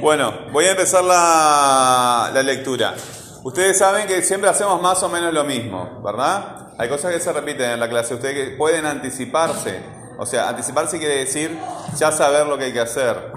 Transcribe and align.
Bueno, 0.00 0.32
voy 0.52 0.66
a 0.66 0.70
empezar 0.70 1.02
la, 1.02 2.30
la 2.32 2.42
lectura. 2.42 2.94
Ustedes 3.42 3.78
saben 3.78 4.06
que 4.06 4.22
siempre 4.22 4.48
hacemos 4.50 4.80
más 4.80 5.02
o 5.02 5.08
menos 5.08 5.32
lo 5.32 5.44
mismo, 5.44 6.00
¿verdad? 6.04 6.72
Hay 6.78 6.88
cosas 6.88 7.12
que 7.12 7.20
se 7.20 7.32
repiten 7.32 7.72
en 7.72 7.80
la 7.80 7.88
clase. 7.88 8.14
Ustedes 8.14 8.56
pueden 8.56 8.86
anticiparse. 8.86 9.80
O 10.18 10.26
sea, 10.26 10.48
anticiparse 10.48 10.98
quiere 10.98 11.16
decir 11.16 11.58
ya 11.96 12.12
saber 12.12 12.46
lo 12.46 12.58
que 12.58 12.64
hay 12.64 12.72
que 12.72 12.80
hacer 12.80 13.32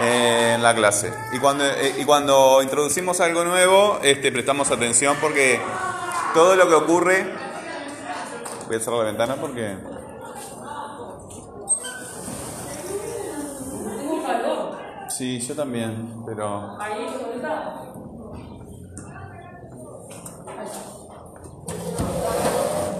en 0.00 0.62
la 0.62 0.74
clase. 0.74 1.12
Y 1.32 1.38
cuando, 1.38 1.64
eh, 1.64 1.94
y 1.98 2.04
cuando 2.04 2.62
introducimos 2.62 3.20
algo 3.20 3.44
nuevo, 3.44 3.98
este, 4.02 4.32
prestamos 4.32 4.70
atención 4.70 5.16
porque 5.20 5.60
todo 6.34 6.56
lo 6.56 6.68
que 6.68 6.74
ocurre... 6.74 7.34
Voy 8.66 8.76
a 8.76 8.80
cerrar 8.80 8.98
la 8.98 9.04
ventana 9.04 9.36
porque... 9.40 9.97
Sí, 15.18 15.40
yo 15.40 15.56
también, 15.56 16.22
pero... 16.24 16.78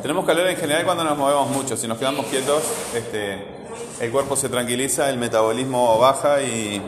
Tenemos 0.03 0.27
calor 0.27 0.49
en 0.49 0.57
general 0.57 0.85
cuando 0.85 1.05
nos 1.05 1.17
movemos 1.17 1.49
mucho. 1.51 1.77
Si 1.77 1.87
nos 1.87 1.97
quedamos 1.97 2.27
quietos, 2.27 2.65
este, 2.93 3.47
el 4.01 4.11
cuerpo 4.11 4.35
se 4.35 4.49
tranquiliza, 4.49 5.09
el 5.11 5.19
metabolismo 5.19 5.97
baja 6.01 6.43
y... 6.43 6.83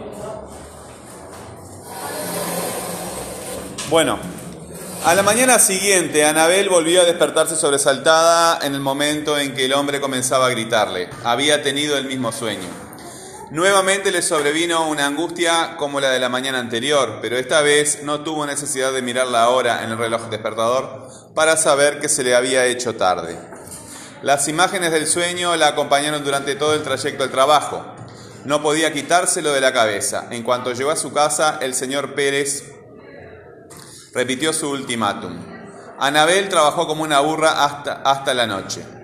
Bueno, 3.89 4.19
a 5.05 5.15
la 5.15 5.23
mañana 5.23 5.61
siguiente, 5.61 6.25
Anabel 6.25 6.69
volvió 6.69 7.03
a 7.03 7.05
despertarse 7.05 7.55
sobresaltada 7.55 8.59
en 8.67 8.75
el 8.75 8.81
momento 8.81 9.39
en 9.39 9.55
que 9.55 9.67
el 9.67 9.75
hombre 9.75 10.01
comenzaba 10.01 10.47
a 10.47 10.51
gritarle. 10.51 11.09
Había 11.23 11.63
tenido 11.63 11.97
el 11.97 12.07
mismo 12.07 12.33
sueño. 12.33 12.90
Nuevamente 13.51 14.13
le 14.13 14.23
sobrevino 14.23 14.89
una 14.89 15.07
angustia 15.07 15.77
como 15.77 15.99
la 15.99 16.11
de 16.11 16.21
la 16.21 16.29
mañana 16.29 16.61
anterior, 16.61 17.19
pero 17.21 17.37
esta 17.37 17.63
vez 17.63 18.05
no 18.05 18.21
tuvo 18.21 18.47
necesidad 18.47 18.93
de 18.93 19.03
mirar 19.03 19.27
la 19.27 19.49
hora 19.49 19.83
en 19.83 19.91
el 19.91 19.99
reloj 19.99 20.29
despertador 20.31 21.09
para 21.35 21.57
saber 21.57 21.99
que 21.99 22.09
se 22.09 22.23
le 22.23 22.37
había 22.37 22.67
hecho 22.67 22.95
tarde. 22.95 23.37
Las 24.23 24.47
imágenes 24.47 24.93
del 24.93 25.09
sueño 25.09 25.57
la 25.57 25.67
acompañaron 25.67 26.23
durante 26.23 26.55
todo 26.55 26.75
el 26.75 26.85
trayecto 26.85 27.25
al 27.25 27.33
trabajo. 27.33 27.85
No 28.45 28.63
podía 28.63 28.93
quitárselo 28.93 29.53
de 29.53 29.61
la 29.61 29.73
cabeza. 29.73 30.29
En 30.31 30.45
cuanto 30.45 30.73
llegó 30.73 30.93
a 30.93 30.97
su 30.97 31.13
casa, 31.13 31.59
el 31.61 31.75
señor 31.75 32.15
Pérez 32.15 32.71
repitió 34.15 34.53
su 34.53 34.71
ultimátum. 34.71 35.37
Anabel 35.99 36.49
trabajó 36.49 36.87
como 36.87 37.03
una 37.03 37.19
burra 37.19 37.65
hasta, 37.65 37.95
hasta 37.95 38.33
la 38.33 38.47
noche 38.47 39.00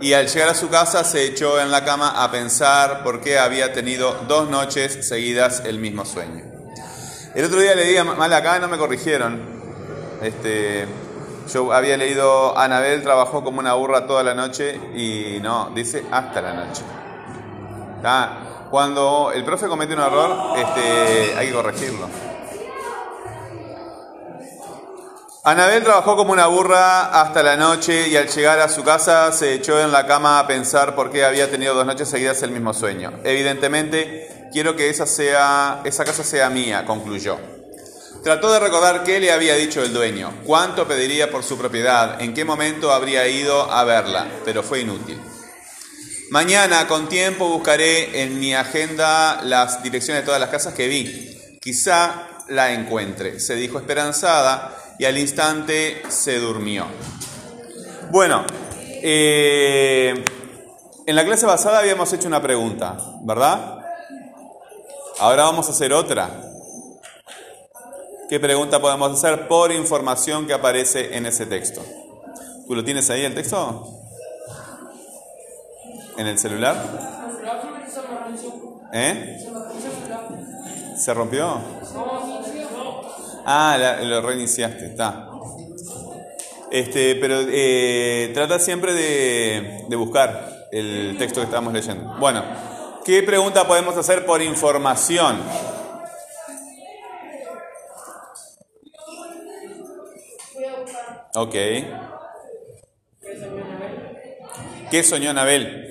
y 0.00 0.14
al 0.14 0.28
llegar 0.28 0.48
a 0.48 0.54
su 0.54 0.68
casa 0.68 1.04
se 1.04 1.24
echó 1.24 1.60
en 1.60 1.70
la 1.70 1.84
cama 1.84 2.22
a 2.22 2.30
pensar 2.30 3.02
por 3.02 3.20
qué 3.20 3.38
había 3.38 3.72
tenido 3.72 4.24
dos 4.26 4.48
noches 4.48 5.06
seguidas 5.06 5.62
el 5.66 5.78
mismo 5.78 6.04
sueño. 6.04 6.44
El 7.34 7.44
otro 7.44 7.60
día 7.60 7.74
leí 7.74 8.02
mal 8.02 8.32
acá, 8.32 8.58
no 8.58 8.68
me 8.68 8.78
corrigieron. 8.78 9.40
Este, 10.22 10.86
yo 11.52 11.72
había 11.72 11.96
leído 11.96 12.56
Anabel 12.56 13.02
trabajó 13.02 13.44
como 13.44 13.60
una 13.60 13.74
burra 13.74 14.06
toda 14.06 14.22
la 14.22 14.34
noche 14.34 14.80
y 14.94 15.38
no, 15.40 15.70
dice 15.74 16.04
hasta 16.10 16.40
la 16.40 16.54
noche. 16.54 16.82
Cuando 18.70 19.32
el 19.34 19.44
profe 19.44 19.66
comete 19.66 19.94
un 19.94 20.00
error, 20.00 20.56
este, 20.56 21.36
hay 21.36 21.48
que 21.48 21.52
corregirlo. 21.52 22.08
Anabel 25.42 25.82
trabajó 25.82 26.16
como 26.16 26.32
una 26.32 26.48
burra 26.48 27.18
hasta 27.18 27.42
la 27.42 27.56
noche 27.56 28.08
y 28.08 28.16
al 28.16 28.28
llegar 28.28 28.58
a 28.60 28.68
su 28.68 28.84
casa 28.84 29.32
se 29.32 29.54
echó 29.54 29.80
en 29.80 29.90
la 29.90 30.06
cama 30.06 30.38
a 30.38 30.46
pensar 30.46 30.94
por 30.94 31.10
qué 31.10 31.24
había 31.24 31.50
tenido 31.50 31.72
dos 31.72 31.86
noches 31.86 32.10
seguidas 32.10 32.42
el 32.42 32.50
mismo 32.50 32.74
sueño. 32.74 33.20
Evidentemente, 33.24 34.50
quiero 34.52 34.76
que 34.76 34.90
esa, 34.90 35.06
sea, 35.06 35.80
esa 35.84 36.04
casa 36.04 36.24
sea 36.24 36.50
mía, 36.50 36.84
concluyó. 36.84 37.38
Trató 38.22 38.52
de 38.52 38.60
recordar 38.60 39.02
qué 39.02 39.18
le 39.18 39.32
había 39.32 39.54
dicho 39.54 39.82
el 39.82 39.94
dueño, 39.94 40.30
cuánto 40.44 40.86
pediría 40.86 41.30
por 41.30 41.42
su 41.42 41.56
propiedad, 41.56 42.20
en 42.20 42.34
qué 42.34 42.44
momento 42.44 42.92
habría 42.92 43.26
ido 43.26 43.72
a 43.72 43.82
verla, 43.84 44.26
pero 44.44 44.62
fue 44.62 44.80
inútil. 44.80 45.18
Mañana, 46.28 46.86
con 46.86 47.08
tiempo, 47.08 47.48
buscaré 47.48 48.22
en 48.22 48.38
mi 48.38 48.54
agenda 48.54 49.40
las 49.42 49.82
direcciones 49.82 50.22
de 50.22 50.26
todas 50.26 50.40
las 50.40 50.50
casas 50.50 50.74
que 50.74 50.86
vi. 50.86 51.58
Quizá 51.62 52.28
la 52.48 52.74
encuentre, 52.74 53.40
se 53.40 53.54
dijo 53.54 53.78
esperanzada 53.78 54.76
y 55.00 55.06
al 55.06 55.16
instante 55.16 56.02
se 56.10 56.38
durmió. 56.38 56.84
Bueno, 58.10 58.44
eh, 59.02 60.12
en 61.06 61.16
la 61.16 61.24
clase 61.24 61.46
pasada 61.46 61.78
habíamos 61.78 62.12
hecho 62.12 62.28
una 62.28 62.42
pregunta, 62.42 62.98
¿verdad? 63.22 63.78
Ahora 65.18 65.44
vamos 65.44 65.68
a 65.68 65.70
hacer 65.70 65.94
otra. 65.94 66.28
¿Qué 68.28 68.38
pregunta 68.38 68.78
podemos 68.78 69.12
hacer 69.12 69.48
por 69.48 69.72
información 69.72 70.46
que 70.46 70.52
aparece 70.52 71.16
en 71.16 71.24
ese 71.24 71.46
texto? 71.46 71.82
¿Tú 72.66 72.74
lo 72.74 72.84
tienes 72.84 73.08
ahí 73.08 73.24
el 73.24 73.34
texto? 73.34 73.88
¿En 76.18 76.26
el 76.26 76.38
celular? 76.38 76.76
¿Eh? 78.92 79.46
¿Se 80.98 81.14
rompió? 81.14 81.58
Ah, 83.44 83.98
lo 84.02 84.20
reiniciaste, 84.20 84.86
está. 84.86 85.30
Este, 86.70 87.16
pero 87.16 87.40
eh, 87.48 88.30
trata 88.32 88.60
siempre 88.60 88.92
de, 88.92 89.96
buscar 89.96 90.68
el 90.70 91.16
texto 91.18 91.40
que 91.40 91.46
estamos 91.46 91.72
leyendo. 91.72 92.14
Bueno, 92.20 92.44
¿qué 93.04 93.22
pregunta 93.24 93.66
podemos 93.66 93.96
hacer 93.96 94.24
por 94.24 94.40
información? 94.40 95.40
Ok. 101.34 101.54
¿Qué 104.90 105.02
soñó 105.02 105.30
Anabel? 105.30 105.89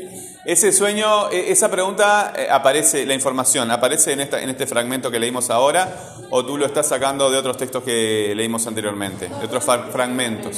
Ese 0.49 0.71
sueño, 0.71 1.29
e, 1.29 1.51
esa 1.51 1.69
pregunta 1.69 2.33
eh, 2.35 2.47
aparece, 2.49 3.05
la 3.05 3.13
información, 3.13 3.69
aparece 3.69 4.13
en, 4.13 4.21
esta, 4.21 4.41
en 4.41 4.49
este 4.49 4.65
fragmento 4.65 5.11
que 5.11 5.19
leímos 5.19 5.51
ahora, 5.51 5.87
o 6.31 6.43
tú 6.43 6.57
lo 6.57 6.65
estás 6.65 6.87
sacando 6.87 7.29
de 7.29 7.37
otros 7.37 7.55
textos 7.55 7.83
que 7.83 8.33
leímos 8.35 8.65
anteriormente, 8.65 9.29
de 9.29 9.45
otros 9.45 9.63
fragmentos. 9.63 10.57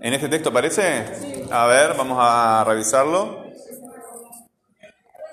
¿En 0.00 0.14
este 0.14 0.30
texto 0.30 0.48
aparece? 0.48 1.04
A 1.50 1.66
ver, 1.66 1.98
vamos 1.98 2.16
a 2.18 2.64
revisarlo. 2.66 3.44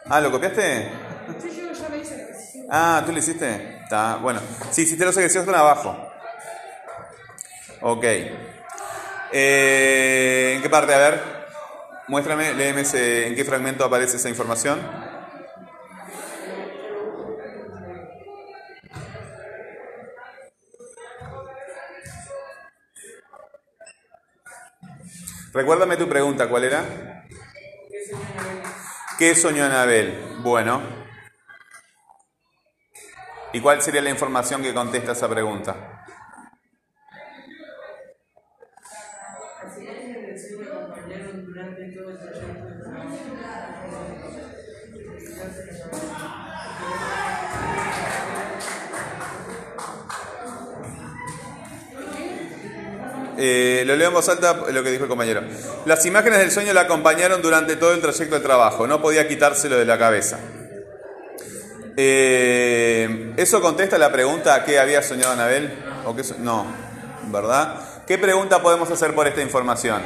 Ah, 0.10 0.20
¿lo 0.20 0.32
copiaste? 0.32 0.92
Ah, 2.70 3.04
¿tú 3.06 3.14
lo 3.14 3.20
hiciste? 3.20 3.80
Está, 3.84 4.18
bueno. 4.18 4.42
Sí, 4.70 4.82
hiciste 4.82 5.06
los 5.06 5.16
ejercicios 5.16 5.46
con 5.46 5.56
abajo. 5.56 5.96
Ok. 7.80 8.04
Eh, 9.32 10.56
¿En 10.58 10.62
qué 10.62 10.70
parte? 10.70 10.94
A 10.94 10.98
ver. 10.98 11.45
Muéstrame, 12.08 12.54
léeme 12.54 12.82
ese, 12.82 13.28
en 13.28 13.36
qué 13.36 13.44
fragmento 13.44 13.84
aparece 13.84 14.18
esa 14.18 14.30
información. 14.30 14.80
Recuérdame 25.52 25.98
tu 25.98 26.08
pregunta, 26.08 26.48
¿cuál 26.48 26.66
era? 26.66 27.26
¿Qué 29.18 29.34
soñó 29.34 29.64
Anabel? 29.64 30.38
Bueno. 30.40 30.82
¿Y 33.54 33.62
cuál 33.62 33.82
sería 33.82 34.02
la 34.02 34.10
información 34.10 34.62
que 34.62 34.74
contesta 34.74 35.14
esa 35.14 35.30
pregunta? 35.30 35.95
Eh, 53.38 53.84
lo 53.86 53.96
leo 53.96 54.08
en 54.10 54.14
voz 54.14 54.30
alta 54.30 54.54
lo 54.72 54.84
que 54.84 54.92
dijo 54.92 55.04
el 55.04 55.10
compañero. 55.10 55.42
Las 55.86 56.06
imágenes 56.06 56.40
del 56.40 56.52
sueño 56.52 56.74
la 56.74 56.82
acompañaron 56.82 57.42
durante 57.42 57.76
todo 57.76 57.94
el 57.94 58.02
trayecto 58.02 58.36
de 58.36 58.42
trabajo, 58.42 58.88
no 58.88 59.02
podía 59.02 59.28
quitárselo 59.28 59.78
de 59.78 59.86
la 59.86 59.98
cabeza. 59.98 60.40
Eh, 61.98 63.34
¿Eso 63.38 63.62
contesta 63.62 63.98
la 63.98 64.12
pregunta 64.12 64.64
qué 64.66 64.80
había 64.80 65.02
soñado 65.02 65.34
Anabel? 65.34 65.84
¿O 66.06 66.16
qué 66.16 66.24
no, 66.40 66.66
¿verdad? 67.28 67.76
¿Qué 68.06 68.18
pregunta 68.18 68.62
podemos 68.62 68.90
hacer 68.92 69.16
por 69.16 69.28
esta 69.28 69.42
información? 69.42 70.02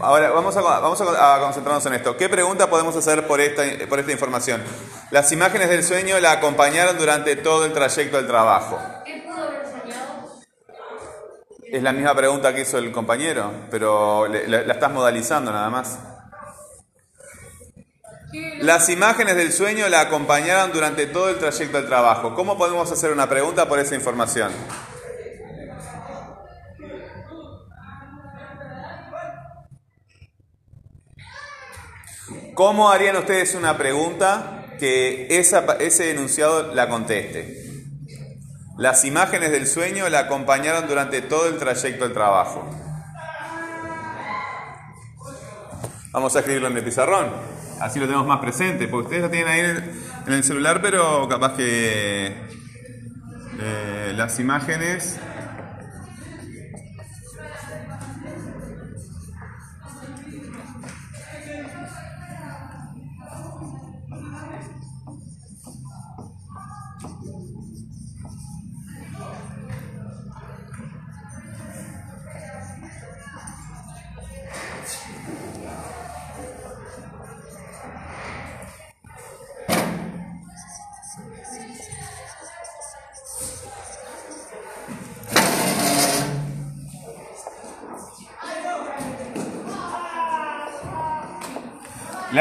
Ahora 0.00 0.30
vamos 0.30 0.56
a, 0.56 0.62
vamos 0.62 1.00
a, 1.00 1.38
concentrarnos 1.40 1.86
en 1.86 1.94
esto. 1.94 2.16
¿Qué 2.16 2.28
pregunta 2.28 2.68
podemos 2.68 2.96
hacer 2.96 3.26
por 3.26 3.40
esta, 3.40 3.62
por 3.88 4.00
esta 4.00 4.10
información? 4.10 4.60
Las 5.12 5.30
imágenes 5.30 5.68
del 5.68 5.84
sueño 5.84 6.18
la 6.18 6.32
acompañaron 6.32 6.98
durante 6.98 7.36
todo 7.36 7.64
el 7.66 7.72
trayecto 7.72 8.16
del 8.16 8.26
trabajo. 8.26 8.80
Es 11.72 11.82
la 11.82 11.94
misma 11.94 12.14
pregunta 12.14 12.54
que 12.54 12.60
hizo 12.60 12.76
el 12.76 12.92
compañero, 12.92 13.50
pero 13.70 14.28
la, 14.28 14.58
estás 14.58 14.92
modalizando 14.92 15.50
nada 15.50 15.70
más. 15.70 15.98
Las 18.60 18.90
imágenes 18.90 19.36
del 19.36 19.54
sueño 19.54 19.88
la 19.88 20.02
acompañaron 20.02 20.70
durante 20.70 21.06
todo 21.06 21.30
el 21.30 21.38
trayecto 21.38 21.78
al 21.78 21.86
trabajo. 21.86 22.34
¿Cómo 22.34 22.58
podemos 22.58 22.92
hacer 22.92 23.10
una 23.10 23.26
pregunta 23.26 23.70
por 23.70 23.78
esa 23.78 23.94
información? 23.94 24.52
¿Cómo 32.52 32.90
harían 32.90 33.16
ustedes 33.16 33.54
una 33.54 33.78
pregunta 33.78 34.66
que 34.78 35.26
ese 35.30 36.10
enunciado 36.10 36.74
la 36.74 36.90
conteste? 36.90 37.61
Las 38.78 39.04
imágenes 39.04 39.50
del 39.52 39.66
sueño 39.66 40.08
la 40.08 40.20
acompañaron 40.20 40.88
durante 40.88 41.20
todo 41.20 41.48
el 41.48 41.58
trayecto 41.58 42.04
al 42.04 42.12
trabajo. 42.12 42.68
Vamos 46.12 46.34
a 46.36 46.40
escribirlo 46.40 46.68
en 46.68 46.76
el 46.76 46.84
pizarrón, 46.84 47.28
así 47.80 47.98
lo 47.98 48.06
tenemos 48.06 48.26
más 48.26 48.40
presente, 48.40 48.88
porque 48.88 49.06
ustedes 49.06 49.22
lo 49.22 49.30
tienen 49.30 49.48
ahí 49.48 49.60
en 50.26 50.32
el 50.32 50.44
celular, 50.44 50.80
pero 50.82 51.26
capaz 51.28 51.54
que 51.54 52.26
eh, 53.60 54.12
las 54.14 54.38
imágenes 54.40 55.18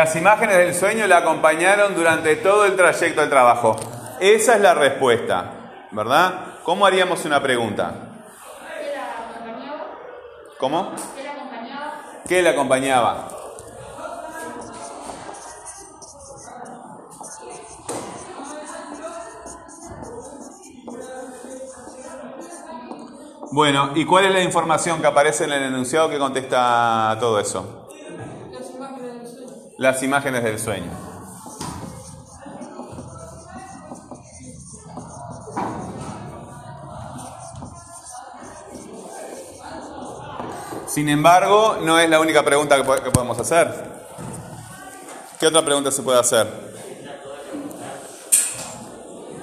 Las 0.01 0.15
imágenes 0.15 0.57
del 0.57 0.73
sueño 0.73 1.05
la 1.05 1.17
acompañaron 1.17 1.93
durante 1.93 2.35
todo 2.37 2.65
el 2.65 2.75
trayecto 2.75 3.21
del 3.21 3.29
trabajo. 3.29 3.75
Esa 4.19 4.55
es 4.55 4.61
la 4.61 4.73
respuesta, 4.73 5.51
¿verdad? 5.91 6.55
¿Cómo 6.63 6.87
haríamos 6.87 7.23
una 7.23 7.39
pregunta? 7.39 7.93
¿Cómo? 10.57 10.95
¿Qué 12.27 12.41
la 12.41 12.49
acompañaba? 12.49 13.27
Bueno, 23.51 23.91
¿y 23.93 24.05
cuál 24.05 24.25
es 24.25 24.31
la 24.33 24.41
información 24.41 24.99
que 24.99 25.05
aparece 25.05 25.43
en 25.43 25.51
el 25.51 25.61
enunciado 25.61 26.09
que 26.09 26.17
contesta 26.17 27.15
todo 27.19 27.39
eso? 27.39 27.80
Las 29.81 30.03
imágenes 30.03 30.43
del 30.43 30.59
sueño. 30.59 30.91
Sin 40.87 41.09
embargo, 41.09 41.79
no 41.81 41.97
es 41.97 42.07
la 42.07 42.19
única 42.19 42.45
pregunta 42.45 42.77
que 42.77 43.09
podemos 43.09 43.39
hacer. 43.39 43.73
¿Qué 45.39 45.47
otra 45.47 45.65
pregunta 45.65 45.89
se 45.89 46.03
puede 46.03 46.19
hacer? 46.19 46.45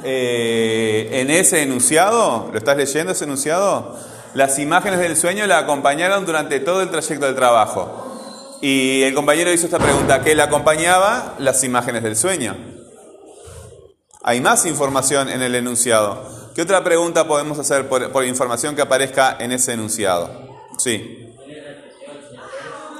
Eh, 0.04 1.08
en 1.14 1.30
ese 1.30 1.64
enunciado, 1.64 2.48
¿lo 2.52 2.58
estás 2.58 2.76
leyendo 2.76 3.10
ese 3.10 3.24
enunciado? 3.24 3.96
Las 4.34 4.60
imágenes 4.60 5.00
del 5.00 5.16
sueño 5.16 5.48
la 5.48 5.58
acompañaron 5.58 6.24
durante 6.24 6.60
todo 6.60 6.80
el 6.82 6.90
trayecto 6.90 7.26
del 7.26 7.34
trabajo. 7.34 8.07
Y 8.60 9.02
el 9.02 9.14
compañero 9.14 9.52
hizo 9.52 9.66
esta 9.66 9.78
pregunta, 9.78 10.22
¿qué 10.22 10.34
le 10.34 10.42
acompañaba? 10.42 11.36
Las 11.38 11.62
imágenes 11.62 12.02
del 12.02 12.16
sueño. 12.16 12.56
Hay 14.22 14.40
más 14.40 14.66
información 14.66 15.28
en 15.28 15.42
el 15.42 15.54
enunciado. 15.54 16.52
¿Qué 16.54 16.62
otra 16.62 16.82
pregunta 16.82 17.28
podemos 17.28 17.58
hacer 17.58 17.88
por, 17.88 18.24
información 18.24 18.74
que 18.74 18.82
aparezca 18.82 19.36
en 19.38 19.52
ese 19.52 19.74
enunciado? 19.74 20.28
Sí. 20.76 21.34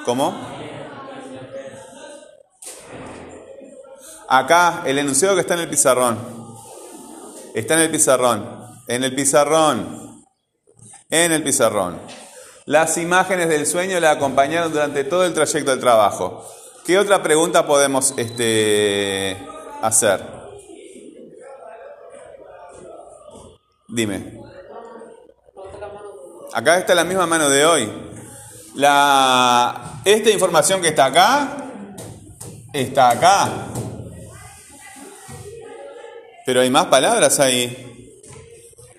¿Cómo? 0.05 0.33
Acá, 4.29 4.85
el 4.87 4.99
enunciado 4.99 5.35
que 5.35 5.41
está 5.41 5.55
en 5.55 5.61
el 5.61 5.69
pizarrón. 5.69 6.19
Está 7.53 7.75
en 7.75 7.81
el 7.81 7.91
pizarrón. 7.91 8.65
En 8.87 9.03
el 9.03 9.15
pizarrón. 9.15 10.25
En 11.11 11.33
el 11.33 11.43
pizarrón. 11.43 12.01
Las 12.69 12.99
imágenes 12.99 13.49
del 13.49 13.67
sueño 13.67 13.99
la 13.99 14.11
acompañaron 14.11 14.71
durante 14.71 15.03
todo 15.03 15.25
el 15.25 15.33
trayecto 15.33 15.71
del 15.71 15.81
trabajo. 15.81 16.47
¿Qué 16.85 16.99
otra 16.99 17.23
pregunta 17.23 17.67
podemos 17.67 18.13
este, 18.19 19.39
hacer? 19.81 20.23
Dime. 23.89 24.39
Acá 26.53 26.77
está 26.77 26.95
la 26.95 27.05
misma 27.05 27.27
mano 27.27 27.49
de 27.49 27.65
hoy. 27.65 27.91
La, 28.75 30.03
esta 30.05 30.29
información 30.29 30.83
que 30.83 30.89
está 30.89 31.07
acá, 31.07 31.71
está 32.75 33.09
acá. 33.09 33.49
Pero 36.45 36.61
hay 36.61 36.69
más 36.69 36.85
palabras 36.89 37.41
ahí. 37.41 38.13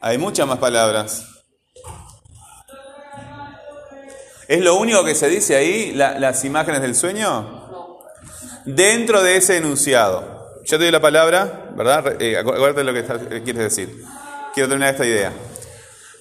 Hay 0.02 0.18
muchas 0.18 0.48
más 0.48 0.58
palabras. 0.58 1.29
¿Es 4.50 4.62
lo 4.62 4.78
único 4.78 5.04
que 5.04 5.14
se 5.14 5.30
dice 5.30 5.56
ahí, 5.56 5.92
las 5.94 6.44
imágenes 6.44 6.82
del 6.82 6.96
sueño? 6.96 8.08
Dentro 8.66 9.22
de 9.22 9.38
ese 9.38 9.58
enunciado. 9.58 10.58
Ya 10.66 10.80
te 10.80 10.86
doy 10.86 10.92
la 10.92 11.00
palabra, 11.00 11.70
¿verdad? 11.76 12.20
Eh, 12.20 12.36
acuérdate 12.36 12.84
lo 12.84 12.92
que 12.92 13.02
eh, 13.36 13.42
quieres 13.44 13.62
decir. 13.62 14.04
Quiero 14.56 14.68
terminar 14.68 14.96
esta 14.96 15.06
idea. 15.06 15.32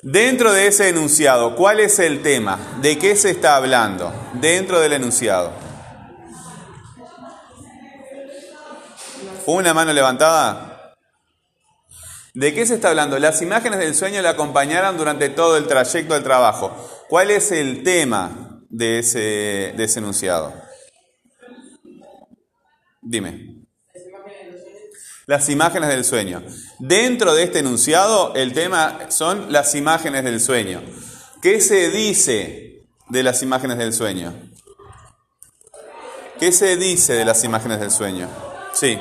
Dentro 0.03 0.53
de 0.53 0.67
ese 0.67 0.91
enunciado, 0.91 1.57
¿cuál 1.57 1.81
es 1.81 1.99
el 2.01 2.21
tema? 2.21 2.59
¿De 2.83 2.99
qué 2.99 3.17
se 3.17 3.31
está 3.31 3.57
hablando? 3.57 4.13
Dentro 4.35 4.79
del 4.79 4.93
enunciado. 4.93 5.51
Una 9.47 9.73
mano 9.73 9.95
levantada. 9.95 10.95
¿De 12.35 12.53
qué 12.53 12.67
se 12.67 12.75
está 12.75 12.91
hablando? 12.91 13.19
Las 13.19 13.41
imágenes 13.41 13.79
del 13.79 13.95
sueño 13.95 14.21
le 14.21 14.29
acompañaron 14.29 14.99
durante 14.99 15.31
todo 15.31 15.57
el 15.57 15.67
trayecto 15.67 16.13
del 16.13 16.25
trabajo. 16.25 16.98
¿Cuál 17.09 17.31
es 17.31 17.53
el 17.53 17.83
tema 17.83 18.61
de 18.69 18.99
ese, 18.99 19.73
de 19.77 19.85
ese 19.85 19.99
enunciado? 19.99 20.53
Dime. 23.01 23.65
Las 25.27 25.49
imágenes 25.49 25.89
del 25.89 26.05
sueño. 26.05 26.43
Dentro 26.79 27.35
de 27.35 27.45
este 27.45 27.61
enunciado, 27.61 28.35
el 28.35 28.53
tema 28.53 29.11
son 29.11 29.51
las 29.53 29.75
imágenes 29.75 30.23
del 30.25 30.41
sueño. 30.41 30.83
¿Qué 31.41 31.61
se 31.61 31.91
dice 31.91 32.87
de 33.09 33.23
las 33.23 33.43
imágenes 33.43 33.79
del 33.79 33.95
sueño? 33.95 34.35
¿Qué 36.39 36.53
se 36.53 36.77
dice 36.77 37.15
de 37.15 37.25
las 37.25 37.43
imágenes 37.43 37.81
del 37.81 37.91
sueño? 37.91 38.29
Sí. 38.75 38.99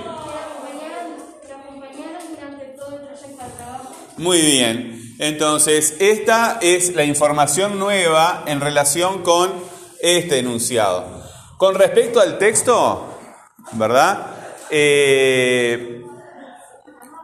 Muy 4.18 4.42
bien. 4.42 4.97
Entonces, 5.20 5.96
esta 6.00 6.60
es 6.62 6.94
la 6.94 7.04
información 7.04 7.80
nueva 7.80 8.44
en 8.46 8.62
relación 8.62 9.24
con 9.24 9.52
este 10.00 10.40
enunciado. 10.40 11.24
Con 11.58 11.74
respecto 11.74 12.20
al 12.20 12.38
texto, 12.38 13.18
¿verdad? 13.74 14.28
Eh, 14.70 16.04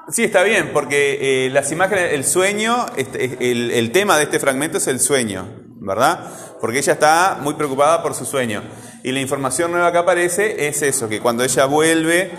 sí, 0.09 0.23
está 0.23 0.41
bien, 0.41 0.71
porque 0.73 1.45
eh, 1.45 1.50
las 1.51 1.71
imágenes, 1.71 2.13
el 2.13 2.25
sueño, 2.25 2.88
este, 2.97 3.51
el, 3.51 3.91
tema 3.91 4.17
de 4.17 4.23
este 4.23 4.39
fragmento 4.39 4.79
es 4.79 4.88
el 4.88 5.00
sueño, 5.00 5.47
¿verdad? 5.79 6.31
Porque 6.59 6.79
ella 6.79 6.93
está 6.93 7.38
muy 7.41 7.53
preocupada 7.53 8.01
por 8.01 8.15
su 8.15 8.25
sueño. 8.25 8.63
Y 9.03 9.12
la 9.12 9.19
información 9.19 9.71
nueva 9.71 9.91
que 9.91 10.00
aparece 10.00 10.67
es 10.67 10.81
eso, 10.81 11.07
que 11.07 11.19
cuando 11.19 11.43
ella 11.43 11.65
vuelve 11.65 12.31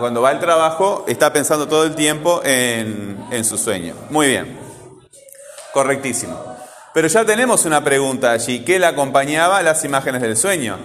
cuando 0.00 0.22
va 0.22 0.30
al 0.30 0.40
trabajo, 0.40 1.04
está 1.06 1.32
pensando 1.32 1.68
todo 1.68 1.84
el 1.84 1.94
tiempo 1.94 2.40
en, 2.44 3.44
su 3.44 3.56
sueño. 3.56 3.94
Muy 4.10 4.28
bien, 4.28 4.58
correctísimo. 5.72 6.36
Pero 6.92 7.06
ya 7.06 7.24
tenemos 7.24 7.64
una 7.64 7.84
pregunta 7.84 8.32
allí, 8.32 8.64
¿qué 8.64 8.80
le 8.80 8.86
acompañaba 8.86 9.62
las 9.62 9.84
imágenes 9.84 10.22
del 10.22 10.36
sueño? 10.36 10.78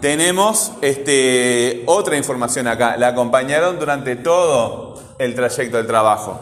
Tenemos 0.00 0.72
este, 0.80 1.84
otra 1.86 2.16
información 2.16 2.66
acá, 2.66 2.96
la 2.96 3.08
acompañaron 3.08 3.78
durante 3.78 4.16
todo 4.16 5.00
el 5.18 5.36
trayecto 5.36 5.76
del 5.76 5.86
trabajo. 5.86 6.40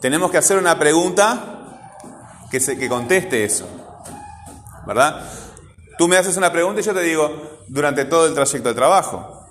Tenemos 0.00 0.30
que 0.30 0.38
hacer 0.38 0.56
una 0.56 0.78
pregunta 0.78 1.98
que, 2.50 2.60
se, 2.60 2.78
que 2.78 2.88
conteste 2.88 3.44
eso, 3.44 3.68
¿verdad? 4.86 5.22
Tú 5.98 6.08
me 6.08 6.16
haces 6.16 6.38
una 6.38 6.50
pregunta 6.50 6.80
y 6.80 6.84
yo 6.84 6.94
te 6.94 7.02
digo, 7.02 7.58
durante 7.68 8.06
todo 8.06 8.26
el 8.26 8.32
trayecto 8.32 8.68
del 8.68 8.76
trabajo. 8.76 9.43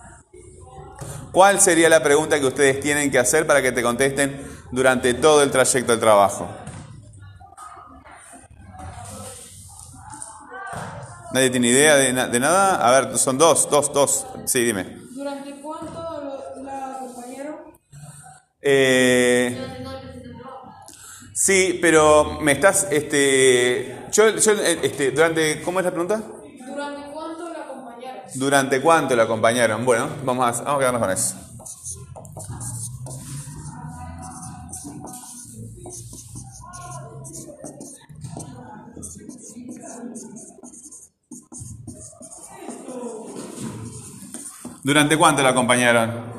¿Cuál 1.34 1.60
sería 1.60 1.90
la 1.90 2.02
pregunta 2.04 2.40
que 2.40 2.46
ustedes 2.46 2.80
tienen 2.80 3.10
que 3.12 3.20
hacer 3.20 3.46
para 3.46 3.62
que 3.62 3.72
te 3.74 3.82
contesten 3.84 4.46
durante 4.72 5.13
todo 5.16 5.42
el 5.44 5.52
trayecto 5.52 5.92
del 5.92 6.00
trabajo? 6.00 6.48
¿Nadie 11.34 11.50
tiene 11.50 11.70
idea 11.70 11.96
de, 11.96 12.13
na- 12.13 12.28
de 12.28 12.40
nada? 12.40 12.75
A 12.88 12.92
ver, 13.02 13.18
son 13.18 13.38
dos, 13.40 13.68
dos, 13.70 13.92
dos. 13.92 14.28
Sí, 14.46 14.63
dime. 14.63 15.00
¿Durante 15.10 15.52
cuánto 15.60 16.62
la 16.63 16.92
acompañaron? 16.98 17.56
Eh, 18.62 19.58
sí, 21.34 21.80
pero 21.82 22.40
me 22.42 22.52
estás, 22.52 22.88
este, 22.92 24.06
yo, 24.12 24.30
yo, 24.38 24.52
eh, 24.52 24.80
este, 24.84 25.10
durante, 25.12 25.63
¿cómo 25.63 25.80
es 25.80 25.86
la 25.86 25.92
pregunta? 25.92 26.22
¿Durante 28.36 28.82
cuánto 28.82 29.16
la 29.16 29.24
acompañaron? 29.24 29.84
¿Durante 29.84 29.84
cuánto 29.84 29.84
la 29.84 29.84
acompañaron? 29.84 29.86
Bueno, 29.86 30.10
vamos 30.25 30.46
a, 30.46 30.63
vamos 30.63 30.75
a 30.75 30.80
quedarnos 30.80 31.02
con 31.02 31.12
eso. 31.12 31.36
¿Durante 44.84 45.18
cuánto 45.18 45.44
la 45.44 45.50
acompañaron? 45.50 46.34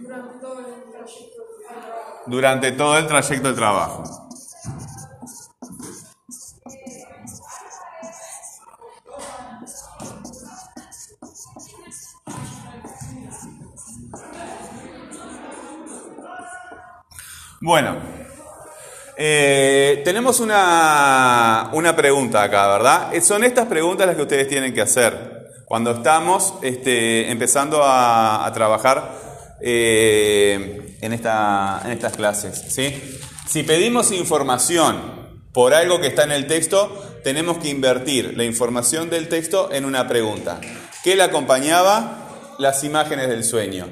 Durante 0.00 0.38
todo 0.38 0.60
el 0.60 0.92
trayecto. 0.92 1.42
Durante 2.26 2.72
todo 2.72 2.98
el 2.98 3.06
trayecto 3.06 3.48
del 3.48 3.56
trabajo. 3.56 4.29
Bueno, 17.70 17.98
eh, 19.16 20.02
tenemos 20.04 20.40
una, 20.40 21.70
una 21.72 21.94
pregunta 21.94 22.42
acá, 22.42 22.66
¿verdad? 22.66 23.14
Eh, 23.14 23.20
Son 23.20 23.44
estas 23.44 23.66
preguntas 23.66 24.08
las 24.08 24.16
que 24.16 24.22
ustedes 24.22 24.48
tienen 24.48 24.74
que 24.74 24.80
hacer 24.80 25.62
cuando 25.66 25.92
estamos 25.92 26.54
este, 26.62 27.30
empezando 27.30 27.82
a, 27.84 28.50
trabajar 28.52 29.12
eh, 29.60 30.96
en, 31.00 31.12
esta, 31.12 31.82
en 31.84 31.92
estas 31.92 32.14
clases. 32.14 32.60
¿sí? 32.66 33.20
Si 33.48 33.62
pedimos 33.62 34.10
información 34.10 35.30
por 35.52 35.72
algo 35.72 36.00
que 36.00 36.08
está 36.08 36.24
en 36.24 36.32
el 36.32 36.48
texto, 36.48 37.20
tenemos 37.22 37.58
que 37.58 37.68
invertir 37.68 38.36
la 38.36 38.42
información 38.42 39.10
del 39.10 39.28
texto 39.28 39.70
en 39.70 39.84
una 39.84 40.08
pregunta. 40.08 40.60
¿Qué 41.04 41.14
le 41.14 41.22
acompañaba? 41.22 42.56
Las 42.58 42.82
imágenes 42.82 43.28
del 43.28 43.44
sueño. 43.44 43.86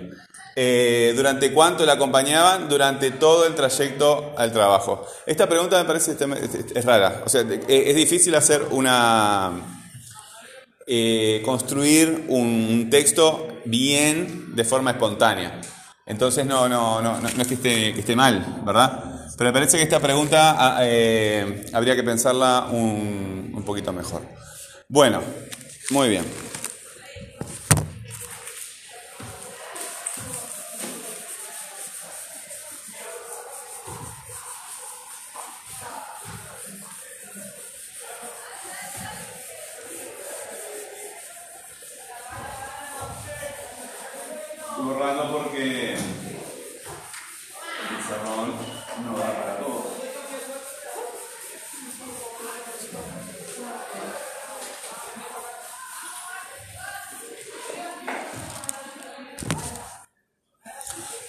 Eh, 0.61 1.13
¿Durante 1.15 1.53
cuánto 1.53 1.87
la 1.87 1.93
acompañaban? 1.93 2.69
Durante 2.69 3.13
todo 3.13 3.47
el 3.47 3.55
trayecto 3.55 4.33
al 4.37 4.53
trabajo. 4.53 5.07
Esta 5.25 5.49
pregunta 5.49 5.79
me 5.79 5.85
parece 5.85 6.11
este- 6.13 6.25
es, 6.25 6.67
es 6.75 6.85
rara. 6.85 7.23
O 7.25 7.29
sea, 7.29 7.45
de- 7.45 7.61
es 7.69 7.95
difícil 7.95 8.35
hacer 8.35 8.65
una, 8.73 9.53
eh, 10.85 11.43
construir 11.45 12.25
un 12.27 12.89
texto 12.91 13.61
bien 13.67 14.57
de 14.57 14.65
forma 14.65 14.91
espontánea. 14.91 15.61
Entonces 16.05 16.45
no, 16.45 16.69
no, 16.69 17.01
no, 17.03 17.21
no, 17.21 17.29
no 17.31 17.43
es 17.43 17.47
que 17.47 17.95
esté, 17.95 18.17
mal, 18.17 18.63
¿verdad? 18.67 19.31
Pero 19.37 19.51
me 19.51 19.53
parece 19.55 19.77
que 19.77 19.85
esta 19.85 20.01
pregunta 20.01 20.57
ah, 20.59 20.79
eh, 20.83 21.67
habría 21.73 21.95
que 21.95 22.03
pensarla 22.03 22.67
un 22.73 23.63
poquito 23.65 23.93
mejor. 23.93 24.23
Bueno, 24.89 25.21
muy 25.91 26.09
bien. 26.09 26.48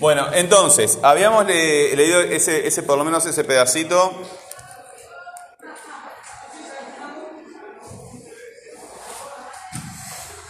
Bueno, 0.10 0.26
entonces, 0.34 0.98
habíamos 1.04 1.46
le- 1.46 1.96
leído 1.96 2.20
ese, 2.22 2.66
ese, 2.66 2.82
por 2.82 2.98
lo 2.98 3.04
menos 3.06 3.24
ese 3.28 3.44
pedacito. 3.44 4.12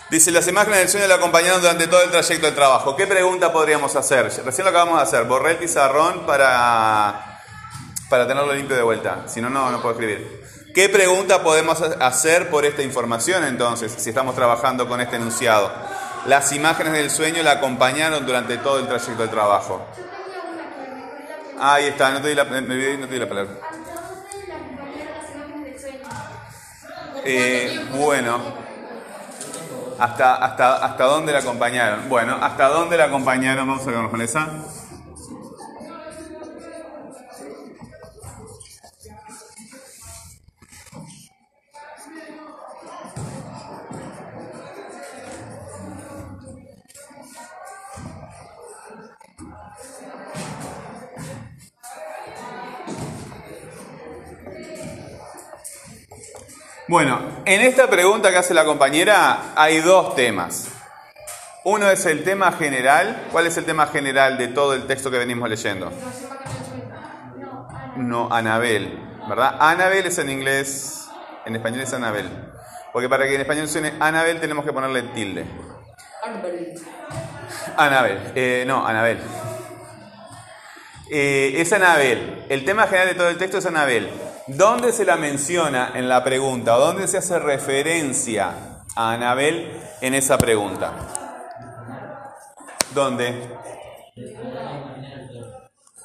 Dice, 0.10 0.32
las 0.32 0.48
imágenes 0.48 0.80
del 0.80 0.88
sueño 0.88 1.08
le 1.08 1.14
acompañaron 1.14 1.60
durante 1.60 1.88
todo 1.88 2.02
el 2.02 2.10
trayecto 2.10 2.46
del 2.46 2.56
trabajo. 2.56 2.96
¿Qué 2.96 3.06
pregunta 3.06 3.52
podríamos 3.52 3.98
hacer? 3.98 4.32
Recién 4.46 4.64
lo 4.64 4.70
acabamos 4.70 4.96
de 4.96 5.04
hacer. 5.04 5.26
Borré 5.26 5.52
el 5.52 5.58
pizarrón 5.58 6.26
para, 6.26 7.42
para 8.10 8.26
tenerlo 8.26 8.54
limpio 8.54 8.78
de 8.78 8.82
vuelta. 8.84 9.26
Si 9.28 9.42
no, 9.42 9.50
no, 9.50 9.70
no 9.72 9.82
puedo 9.82 9.92
escribir. 9.96 10.42
¿Qué 10.74 10.88
pregunta 10.88 11.44
podemos 11.44 11.82
hacer 11.82 12.50
por 12.50 12.64
esta 12.66 12.82
información 12.82 13.44
entonces, 13.44 13.92
si 13.98 14.08
estamos 14.08 14.36
trabajando 14.36 14.88
con 14.88 15.02
este 15.02 15.18
enunciado? 15.18 15.70
Las 16.26 16.52
imágenes 16.52 16.94
del 16.94 17.10
sueño 17.10 17.44
la 17.44 17.52
acompañaron 17.52 18.26
durante 18.26 18.58
todo 18.58 18.80
el 18.80 18.88
trayecto 18.88 19.22
del 19.22 19.30
trabajo. 19.30 19.86
Ahí 21.60 21.86
está, 21.86 22.12
no 22.12 22.22
te 22.22 22.30
di 22.30 22.36
la, 22.36 22.46
me 22.46 22.58
olvidé 22.60 22.98
no 22.98 23.08
te 23.08 23.14
di 23.14 23.20
la 23.20 23.28
palabra. 23.28 23.52
Eh, 27.26 27.86
bueno, 27.92 28.40
hasta, 30.00 30.36
hasta, 30.36 30.86
¿hasta 30.86 31.04
dónde 31.04 31.34
la 31.34 31.40
acompañaron? 31.40 32.08
Bueno, 32.08 32.38
¿hasta 32.42 32.70
dónde 32.70 32.98
la 32.98 33.06
acompañaron? 33.06 33.68
Vamos 33.68 33.86
a 33.86 33.90
quedarnos 33.90 34.12
con 34.12 34.22
esa. 34.22 34.48
Bueno, 56.90 57.20
en 57.46 57.62
esta 57.62 57.88
pregunta 57.88 58.32
que 58.32 58.38
hace 58.38 58.56
la 58.56 58.66
compañera 58.66 59.54
hay 59.56 59.80
dos 59.80 60.16
temas. 60.16 60.70
Uno 61.64 61.88
es 61.92 62.04
el 62.08 62.24
tema 62.24 62.52
general. 62.54 63.28
¿Cuál 63.32 63.46
es 63.46 63.56
el 63.58 63.66
tema 63.66 63.86
general 63.86 64.40
de 64.40 64.48
todo 64.48 64.74
el 64.74 64.88
texto 64.88 65.12
que 65.12 65.20
venimos 65.20 65.48
leyendo? 65.48 65.92
No, 67.96 68.34
Anabel, 68.34 69.00
¿verdad? 69.30 69.58
Anabel 69.60 70.08
es 70.08 70.18
en 70.18 70.32
inglés, 70.32 71.08
en 71.46 71.56
español 71.58 71.82
es 71.82 71.94
Anabel. 71.94 72.28
Porque 72.92 73.08
para 73.08 73.28
que 73.28 73.36
en 73.36 73.42
español 73.42 73.68
suene 73.68 73.94
Anabel 74.00 74.40
tenemos 74.40 74.66
que 74.66 74.74
ponerle 74.74 75.04
tilde. 75.14 75.46
Anabel, 77.78 78.32
eh, 78.34 78.64
no, 78.66 78.84
Anabel. 78.88 79.20
Eh, 81.12 81.54
es 81.56 81.72
Anabel. 81.72 82.46
El 82.50 82.66
tema 82.66 82.88
general 82.88 83.10
de 83.10 83.14
todo 83.14 83.30
el 83.30 83.38
texto 83.38 83.60
es 83.60 83.66
Anabel. 83.68 84.10
¿Dónde 84.58 84.92
se 84.92 85.06
la 85.06 85.16
menciona 85.16 85.92
en 85.94 86.10
la 86.10 86.24
pregunta? 86.24 86.76
¿O 86.76 86.80
dónde 86.80 87.08
se 87.08 87.18
hace 87.20 87.38
referencia 87.38 88.84
a 88.96 89.12
Anabel 89.12 89.80
en 90.02 90.16
esa 90.16 90.40
pregunta? 90.40 90.94
¿Dónde? 92.96 93.48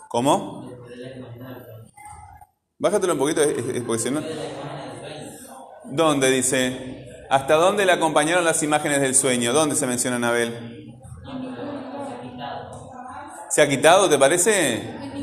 ¿Cómo? 0.08 0.70
Bájatelo 2.78 3.14
un 3.14 3.18
poquito, 3.18 3.40
porque 3.86 4.02
si 4.02 4.10
no... 4.10 4.20
¿Dónde 5.84 6.30
dice? 6.30 7.08
¿Hasta 7.30 7.54
dónde 7.54 7.86
le 7.86 7.92
acompañaron 7.92 8.44
las 8.44 8.62
imágenes 8.62 9.00
del 9.00 9.14
sueño? 9.14 9.54
¿Dónde 9.54 9.74
se 9.74 9.86
menciona 9.86 10.16
Anabel? 10.16 11.00
¿Se 13.48 13.62
ha 13.62 13.68
quitado, 13.68 14.08
te 14.08 14.18
parece? 14.18 15.13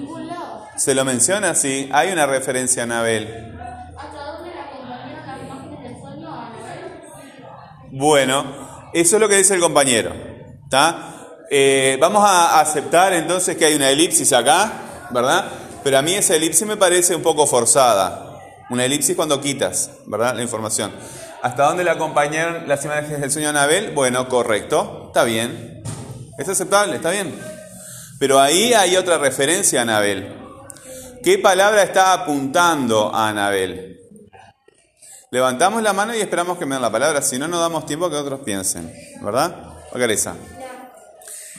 ¿Se 0.81 0.95
lo 0.95 1.05
menciona? 1.05 1.53
Sí, 1.53 1.87
hay 1.93 2.11
una 2.11 2.25
referencia 2.25 2.81
a 2.81 2.85
Anabel. 2.85 3.55
Bueno, 7.91 8.89
eso 8.91 9.15
es 9.15 9.21
lo 9.21 9.29
que 9.29 9.35
dice 9.35 9.53
el 9.53 9.59
compañero. 9.59 10.11
Eh, 11.51 11.99
vamos 12.01 12.23
a 12.27 12.59
aceptar 12.59 13.13
entonces 13.13 13.57
que 13.57 13.65
hay 13.65 13.75
una 13.75 13.91
elipsis 13.91 14.33
acá, 14.33 14.71
¿verdad? 15.11 15.45
Pero 15.83 15.99
a 15.99 16.01
mí 16.01 16.15
esa 16.15 16.35
elipsis 16.35 16.65
me 16.65 16.77
parece 16.77 17.15
un 17.15 17.21
poco 17.21 17.45
forzada. 17.45 18.39
Una 18.71 18.83
elipsis 18.83 19.15
cuando 19.15 19.39
quitas, 19.39 19.91
¿verdad? 20.07 20.35
La 20.35 20.41
información. 20.41 20.91
¿Hasta 21.43 21.65
dónde 21.65 21.83
le 21.83 21.91
acompañaron 21.91 22.67
las 22.67 22.83
imágenes 22.85 23.21
del 23.21 23.29
sueño 23.29 23.49
a 23.49 23.51
Anabel? 23.51 23.91
Bueno, 23.91 24.27
correcto, 24.27 25.03
está 25.09 25.25
bien. 25.25 25.83
¿Es 26.39 26.49
aceptable? 26.49 26.95
¿Está 26.95 27.11
bien? 27.11 27.39
Pero 28.17 28.39
ahí 28.39 28.73
hay 28.73 28.97
otra 28.97 29.19
referencia 29.19 29.81
a 29.81 29.83
Anabel. 29.83 30.40
¿Qué 31.23 31.37
palabra 31.37 31.83
está 31.83 32.13
apuntando 32.13 33.13
a 33.13 33.29
Anabel? 33.29 33.99
Levantamos 35.29 35.83
la 35.83 35.93
mano 35.93 36.15
y 36.15 36.19
esperamos 36.19 36.57
que 36.57 36.65
me 36.65 36.73
den 36.73 36.81
la 36.81 36.91
palabra, 36.91 37.21
si 37.21 37.37
no, 37.37 37.47
no 37.47 37.59
damos 37.59 37.85
tiempo 37.85 38.07
a 38.07 38.09
que 38.09 38.15
otros 38.15 38.39
piensen, 38.39 38.91
¿verdad? 39.21 39.55
¿O 39.93 39.99
Careza? 39.99 40.33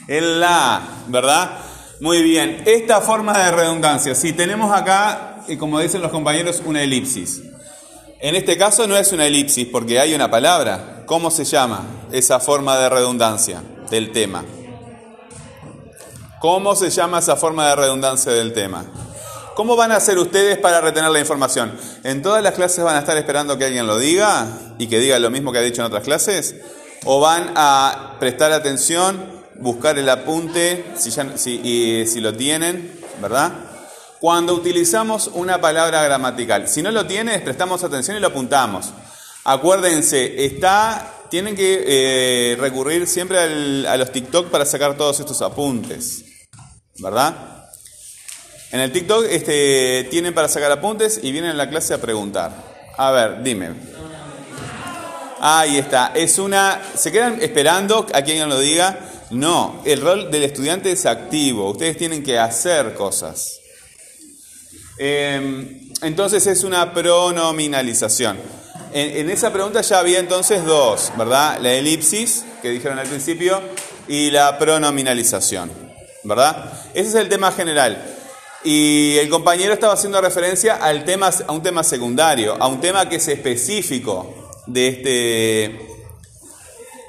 El 0.09 0.41
la, 0.41 0.81
¿verdad? 1.07 1.59
Muy 2.01 2.21
bien. 2.21 2.63
Esta 2.65 2.99
forma 2.99 3.37
de 3.37 3.51
redundancia, 3.51 4.15
si 4.15 4.33
tenemos 4.33 4.69
acá, 4.75 5.37
como 5.57 5.79
dicen 5.79 6.01
los 6.01 6.11
compañeros, 6.11 6.61
una 6.65 6.83
elipsis. 6.83 7.41
En 8.19 8.35
este 8.35 8.57
caso 8.57 8.85
no 8.85 8.97
es 8.97 9.13
una 9.13 9.27
elipsis 9.27 9.65
porque 9.71 9.97
hay 9.97 10.13
una 10.13 10.29
palabra. 10.29 11.03
¿Cómo 11.05 11.31
se 11.31 11.45
llama 11.45 11.85
esa 12.11 12.41
forma 12.41 12.77
de 12.77 12.89
redundancia 12.89 13.63
del 13.89 14.11
tema? 14.11 14.43
¿Cómo 16.41 16.75
se 16.75 16.89
llama 16.89 17.19
esa 17.19 17.37
forma 17.37 17.69
de 17.69 17.75
redundancia 17.77 18.33
del 18.33 18.51
tema? 18.51 18.85
¿Cómo 19.55 19.75
van 19.75 19.91
a 19.91 19.97
hacer 19.97 20.17
ustedes 20.17 20.57
para 20.57 20.81
retener 20.81 21.11
la 21.11 21.19
información? 21.19 21.77
¿En 22.03 22.23
todas 22.23 22.41
las 22.41 22.53
clases 22.55 22.83
van 22.83 22.95
a 22.95 22.99
estar 22.99 23.15
esperando 23.17 23.55
que 23.57 23.65
alguien 23.65 23.85
lo 23.85 23.99
diga 23.99 24.47
y 24.79 24.87
que 24.87 24.99
diga 24.99 25.19
lo 25.19 25.29
mismo 25.29 25.51
que 25.51 25.59
ha 25.59 25.61
dicho 25.61 25.81
en 25.81 25.87
otras 25.87 26.03
clases? 26.03 26.55
¿O 27.05 27.19
van 27.19 27.51
a 27.55 28.15
prestar 28.19 28.51
atención, 28.51 29.43
buscar 29.59 29.99
el 29.99 30.09
apunte, 30.09 30.85
si, 30.97 31.11
ya, 31.11 31.37
si, 31.37 32.03
si 32.07 32.19
lo 32.19 32.33
tienen, 32.33 32.99
¿verdad? 33.21 33.51
Cuando 34.19 34.55
utilizamos 34.55 35.29
una 35.33 35.61
palabra 35.61 36.01
gramatical, 36.03 36.67
si 36.67 36.81
no 36.81 36.89
lo 36.89 37.05
tienes, 37.05 37.41
prestamos 37.41 37.83
atención 37.83 38.17
y 38.17 38.21
lo 38.21 38.27
apuntamos. 38.27 38.91
Acuérdense, 39.43 40.45
está, 40.45 41.25
tienen 41.29 41.55
que 41.55 41.83
eh, 41.85 42.55
recurrir 42.55 43.05
siempre 43.05 43.37
a 43.87 43.97
los 43.97 44.11
TikTok 44.11 44.47
para 44.47 44.65
sacar 44.65 44.97
todos 44.97 45.19
estos 45.19 45.41
apuntes, 45.43 46.23
¿verdad? 46.97 47.62
En 48.73 48.79
el 48.79 48.91
TikTok 48.91 49.27
este, 49.29 50.07
tienen 50.09 50.33
para 50.33 50.49
sacar 50.49 50.71
apuntes 50.71 51.19
y 51.21 51.31
vienen 51.31 51.51
a 51.51 51.53
la 51.53 51.69
clase 51.69 51.93
a 51.93 52.01
preguntar. 52.01 52.51
A 52.97 53.11
ver, 53.11 53.43
dime. 53.43 53.69
Ahí 55.39 55.77
está. 55.77 56.11
Es 56.15 56.39
una. 56.39 56.81
¿Se 56.95 57.11
quedan 57.11 57.39
esperando 57.39 58.07
a 58.11 58.23
quien 58.23 58.49
lo 58.49 58.59
diga? 58.59 58.97
No. 59.29 59.79
El 59.85 60.01
rol 60.01 60.31
del 60.31 60.41
estudiante 60.41 60.91
es 60.91 61.05
activo. 61.05 61.69
Ustedes 61.69 61.97
tienen 61.97 62.23
que 62.23 62.39
hacer 62.39 62.95
cosas. 62.95 63.59
Eh, 64.97 65.91
entonces 66.01 66.47
es 66.47 66.63
una 66.63 66.95
pronominalización. 66.95 68.39
En, 68.91 69.17
en, 69.17 69.29
esa 69.29 69.53
pregunta 69.53 69.81
ya 69.81 69.99
había 69.99 70.17
entonces 70.17 70.65
dos, 70.65 71.11
¿verdad? 71.15 71.59
La 71.61 71.73
elipsis, 71.73 72.43
que 72.63 72.71
dijeron 72.71 72.97
al 72.97 73.07
principio, 73.07 73.61
y 74.07 74.31
la 74.31 74.57
pronominalización, 74.57 75.71
¿verdad? 76.23 76.73
Ese 76.95 77.09
es 77.09 77.15
el 77.15 77.29
tema 77.29 77.51
general. 77.51 78.22
Y 78.63 79.17
el 79.17 79.29
compañero 79.29 79.73
estaba 79.73 79.93
haciendo 79.93 80.21
referencia 80.21 80.75
al 80.75 81.03
tema, 81.03 81.29
a 81.47 81.51
un 81.51 81.61
tema 81.61 81.83
secundario, 81.83 82.55
a 82.59 82.67
un 82.67 82.79
tema 82.79 83.09
que 83.09 83.17
es 83.17 83.27
específico 83.27 84.33
de 84.67 84.87
este, 84.87 85.87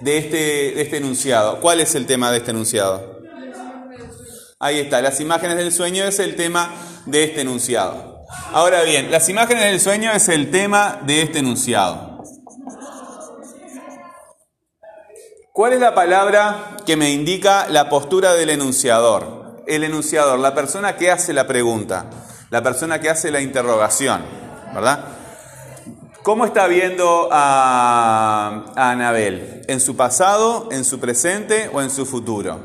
de 0.01 0.19
este, 0.19 0.37
de 0.37 0.83
este 0.83 0.97
enunciado. 0.97 1.61
¿Cuál 1.61 1.81
es 1.81 1.95
el 1.95 2.07
tema 2.07 2.33
de 2.33 2.39
este 2.39 2.51
enunciado? 2.51 3.21
Ahí 4.59 4.81
está, 4.81 5.01
las 5.01 5.21
imágenes 5.21 5.57
del 5.57 5.73
sueño 5.73 6.05
es 6.05 6.19
el 6.19 6.37
tema 6.37 6.73
de 7.07 7.25
este 7.25 7.43
enunciado. 7.43 8.25
Ahora 8.53 8.83
bien, 8.83 9.11
las 9.11 9.29
imágenes 9.29 9.65
del 9.65 9.81
sueño 9.81 10.11
es 10.13 10.29
el 10.29 10.51
tema 10.51 11.01
de 11.07 11.23
este 11.23 11.39
enunciado. 11.39 12.23
¿Cuál 15.53 15.75
es 15.75 15.81
la 15.81 15.95
palabra 15.95 16.79
que 16.85 16.97
me 16.97 17.11
indica 17.13 17.69
la 17.69 17.89
postura 17.89 18.35
del 18.35 18.51
enunciador? 18.51 19.44
El 19.67 19.85
enunciador, 19.85 20.39
la 20.39 20.55
persona 20.55 20.97
que 20.97 21.11
hace 21.11 21.33
la 21.33 21.47
pregunta, 21.47 22.07
la 22.51 22.63
persona 22.63 23.01
que 23.01 23.11
hace 23.11 23.31
la 23.31 23.41
interrogación, 23.41 24.23
¿verdad? 24.75 25.05
¿Cómo 26.23 26.47
está 26.47 26.67
viendo 26.67 27.29
a, 27.31 28.65
Anabel? 28.77 29.63
¿En 29.69 29.81
su 29.81 29.95
pasado, 29.95 30.69
en 30.73 30.85
su 30.85 30.99
presente 30.99 31.71
o 31.73 31.83
en 31.83 31.91
su 31.91 32.07
futuro? 32.07 32.59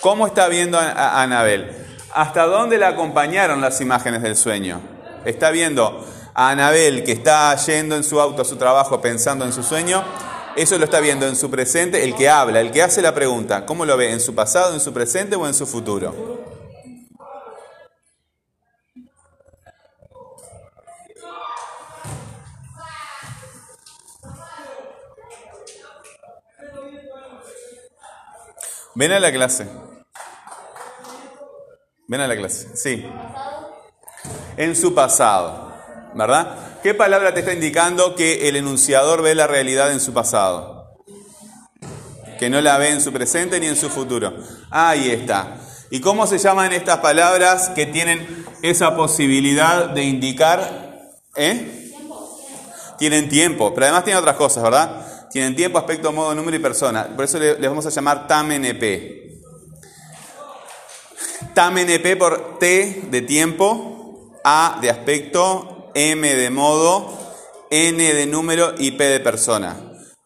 ¿Cómo 0.00 0.26
está 0.26 0.48
viendo 0.48 0.78
a, 0.78 0.90
a 0.90 1.22
Anabel? 1.22 1.70
¿Hasta 2.14 2.46
dónde 2.46 2.78
la 2.78 2.88
acompañaron 2.88 3.60
las 3.60 3.80
imágenes 3.80 4.22
del 4.22 4.36
sueño? 4.36 4.80
¿Está 5.24 5.50
viendo 5.50 6.06
a 6.32 6.50
Anabel 6.50 7.04
que 7.04 7.12
está 7.12 7.54
yendo 7.56 7.96
en 7.96 8.04
su 8.04 8.20
auto 8.20 8.42
a 8.42 8.44
su 8.44 8.56
trabajo 8.56 9.00
pensando 9.00 9.44
en 9.44 9.52
su 9.52 9.62
sueño? 9.62 10.04
Eso 10.56 10.78
lo 10.78 10.84
está 10.84 11.00
viendo 11.00 11.26
en 11.26 11.36
su 11.36 11.50
presente 11.50 12.04
el 12.04 12.14
que 12.14 12.28
habla, 12.28 12.60
el 12.60 12.70
que 12.70 12.82
hace 12.82 13.00
la 13.02 13.14
pregunta. 13.14 13.64
¿Cómo 13.66 13.84
lo 13.86 13.96
ve? 13.96 14.10
¿En 14.10 14.20
su 14.20 14.34
pasado, 14.34 14.74
en 14.74 14.80
su 14.80 14.92
presente 14.92 15.36
o 15.36 15.46
en 15.46 15.54
su 15.54 15.66
futuro? 15.66 16.40
Ven 28.94 29.12
a 29.12 29.20
la 29.20 29.32
clase. 29.32 29.66
Ven 32.08 32.20
a 32.20 32.26
la 32.26 32.36
clase. 32.36 32.76
Sí. 32.76 33.08
En 34.56 34.74
su 34.74 34.94
pasado. 34.94 35.72
¿Verdad? 36.14 36.69
¿Qué 36.82 36.94
palabra 36.94 37.34
te 37.34 37.40
está 37.40 37.52
indicando 37.52 38.14
que 38.14 38.48
el 38.48 38.56
enunciador 38.56 39.20
ve 39.20 39.34
la 39.34 39.46
realidad 39.46 39.92
en 39.92 40.00
su 40.00 40.14
pasado? 40.14 40.96
Que 42.38 42.48
no 42.48 42.62
la 42.62 42.78
ve 42.78 42.88
en 42.88 43.02
su 43.02 43.12
presente 43.12 43.60
ni 43.60 43.66
en 43.66 43.76
su 43.76 43.90
futuro. 43.90 44.32
Ahí 44.70 45.10
está. 45.10 45.58
¿Y 45.90 46.00
cómo 46.00 46.26
se 46.26 46.38
llaman 46.38 46.72
estas 46.72 47.00
palabras 47.00 47.68
que 47.70 47.84
tienen 47.84 48.46
esa 48.62 48.96
posibilidad 48.96 49.90
de 49.90 50.04
indicar? 50.04 51.10
¿Eh? 51.36 51.92
Tienen 52.98 53.28
tiempo, 53.28 53.74
pero 53.74 53.86
además 53.86 54.04
tienen 54.04 54.20
otras 54.20 54.36
cosas, 54.36 54.62
¿verdad? 54.62 55.28
Tienen 55.30 55.54
tiempo, 55.54 55.76
aspecto, 55.76 56.12
modo, 56.12 56.34
número 56.34 56.56
y 56.56 56.60
persona. 56.60 57.08
Por 57.14 57.26
eso 57.26 57.38
les 57.38 57.60
vamos 57.60 57.84
a 57.84 57.90
llamar 57.90 58.26
TAMNP. 58.26 58.82
TAMNP 61.52 62.16
por 62.18 62.58
T 62.58 63.02
de 63.10 63.20
tiempo, 63.20 64.38
A 64.44 64.78
de 64.80 64.88
aspecto, 64.88 65.69
M 65.94 66.34
de 66.34 66.50
modo, 66.50 67.18
N 67.70 68.14
de 68.14 68.26
número 68.26 68.74
y 68.78 68.92
P 68.92 69.04
de 69.04 69.20
persona. 69.20 69.76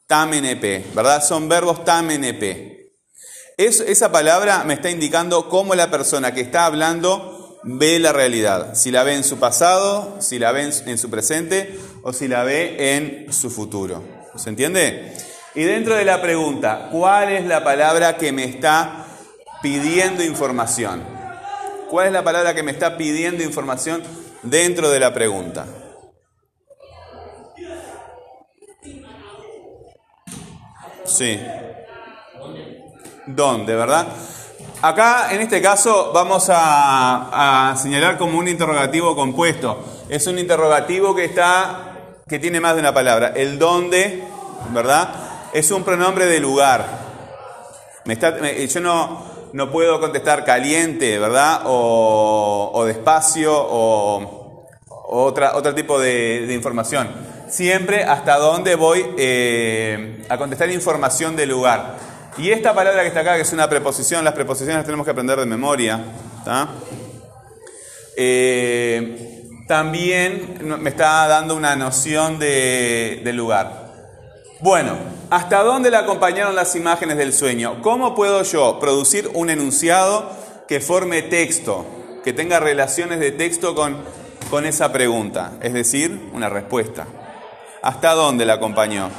TAMNP, 0.07 0.95
¿verdad? 0.95 1.25
Son 1.25 1.49
verbos 1.49 1.85
TAMNP. 1.85 2.43
Es, 3.57 3.81
esa 3.81 4.11
palabra 4.13 4.65
me 4.65 4.75
está 4.75 4.91
indicando 4.91 5.49
cómo 5.49 5.75
la 5.75 5.91
persona 5.91 6.35
que 6.35 6.41
está 6.41 6.67
hablando 6.67 7.59
ve 7.63 7.99
la 7.99 8.13
realidad. 8.13 8.75
Si 8.75 8.91
la 8.91 9.05
ve 9.05 9.15
en 9.15 9.25
su 9.25 9.39
pasado, 9.39 10.17
si 10.21 10.39
la 10.39 10.53
ve 10.53 10.71
en 10.87 10.99
su 10.99 11.11
presente 11.11 11.79
o 12.03 12.13
si 12.13 12.29
la 12.29 12.45
ve 12.45 12.97
en 12.97 13.33
su 13.33 13.51
futuro. 13.51 14.03
¿Se 14.37 14.51
entiende? 14.51 15.13
Y 15.55 15.63
dentro 15.63 15.95
de 15.95 16.05
la 16.05 16.21
pregunta, 16.21 16.89
¿cuál 16.91 17.33
es 17.33 17.47
la 17.47 17.63
palabra 17.63 18.17
que 18.17 18.33
me 18.33 18.45
está 18.45 19.07
pidiendo 19.63 20.25
información? 20.25 21.03
¿Cuál 21.89 22.09
es 22.09 22.13
la 22.13 22.25
palabra 22.25 22.55
que 22.55 22.65
me 22.65 22.73
está 22.73 22.97
pidiendo 22.97 23.45
información 23.45 24.03
dentro 24.45 24.91
de 24.91 25.01
la 25.01 25.13
pregunta? 25.13 25.67
Sí. 31.05 31.39
¿Dónde, 33.27 33.75
verdad? 33.75 34.09
Acá, 34.83 35.29
en 35.33 35.41
este 35.41 35.63
caso, 35.63 36.13
vamos 36.13 36.49
a, 36.51 37.75
señalar 37.81 38.19
como 38.19 38.39
un 38.39 38.49
interrogativo 38.49 39.15
compuesto. 39.17 39.83
Es 40.09 40.27
un 40.27 40.39
interrogativo 40.39 41.15
que 41.15 41.25
está, 41.25 41.95
que 42.29 42.39
tiene 42.39 42.61
más 42.61 42.75
de 42.75 42.81
una 42.81 42.93
palabra. 42.93 43.33
El 43.35 43.59
dónde, 43.59 44.25
¿verdad? 44.73 45.09
Es 45.53 45.71
un 45.71 45.85
pronombre 45.85 46.27
de 46.27 46.41
lugar. 46.41 46.87
Me 48.05 48.15
está, 48.15 48.33
me, 48.33 48.67
yo 48.67 48.81
no, 48.81 49.25
no 49.55 49.71
puedo 49.71 50.01
contestar 50.01 50.45
caliente, 50.45 51.17
¿verdad? 51.17 51.63
O, 51.67 52.73
o 52.75 52.85
despacio 52.85 53.53
o, 53.55 54.67
otra, 55.07 55.55
otro 55.55 55.73
tipo 55.77 56.01
de, 56.01 56.53
información. 56.53 57.09
Siempre 57.49 58.03
hasta 58.03 58.37
dónde 58.37 58.75
voy 58.75 59.07
eh, 59.17 60.25
a 60.29 60.37
contestar 60.39 60.69
información 60.71 61.37
de 61.37 61.47
lugar. 61.47 61.95
Y 62.37 62.51
esta 62.51 62.75
palabra 62.75 63.03
que 63.03 63.09
está 63.09 63.21
acá, 63.21 63.37
que 63.37 63.43
es 63.43 63.53
una 63.53 63.71
preposición, 63.71 64.25
las 64.25 64.35
preposiciones 64.35 64.79
las 64.79 64.87
tenemos 64.87 65.05
que 65.05 65.13
aprender 65.13 65.39
de 65.39 65.47
memoria. 65.47 66.01
Eh, 68.17 69.47
también 69.69 70.59
me 70.81 70.91
está 70.91 71.29
dando 71.29 71.55
una 71.55 71.77
noción 71.77 72.41
de, 72.41 73.21
de 73.23 73.33
lugar. 73.33 73.84
Bueno, 74.65 74.97
¿hasta 75.29 75.63
dónde 75.63 75.91
le 75.91 75.99
acompañaron 75.99 76.57
las 76.57 76.75
imágenes 76.75 77.19
del 77.19 77.35
sueño? 77.35 77.83
¿Cómo 77.83 78.15
puedo 78.15 78.43
yo 78.45 78.81
producir 78.81 79.31
un 79.35 79.51
enunciado 79.51 80.31
que 80.67 80.81
forme 80.81 81.21
texto, 81.21 81.85
que 82.25 82.33
tenga 82.33 82.61
relaciones 82.61 83.21
de 83.21 83.31
texto 83.31 83.75
con, 83.75 84.03
con 84.49 84.65
esa 84.65 84.91
pregunta? 84.91 85.53
Es 85.61 85.75
decir, 85.75 86.31
una 86.33 86.49
respuesta. 86.49 87.07
¿Hasta 87.83 88.15
dónde 88.15 88.47
la 88.47 88.55
acompañó? 88.55 89.11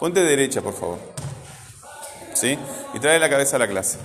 Ponte 0.00 0.20
derecha, 0.20 0.62
por 0.62 0.72
favor. 0.72 0.98
¿Sí? 2.32 2.58
Y 2.94 3.00
trae 3.00 3.18
la 3.18 3.28
cabeza 3.28 3.56
a 3.56 3.58
la 3.58 3.68
clase. 3.68 3.98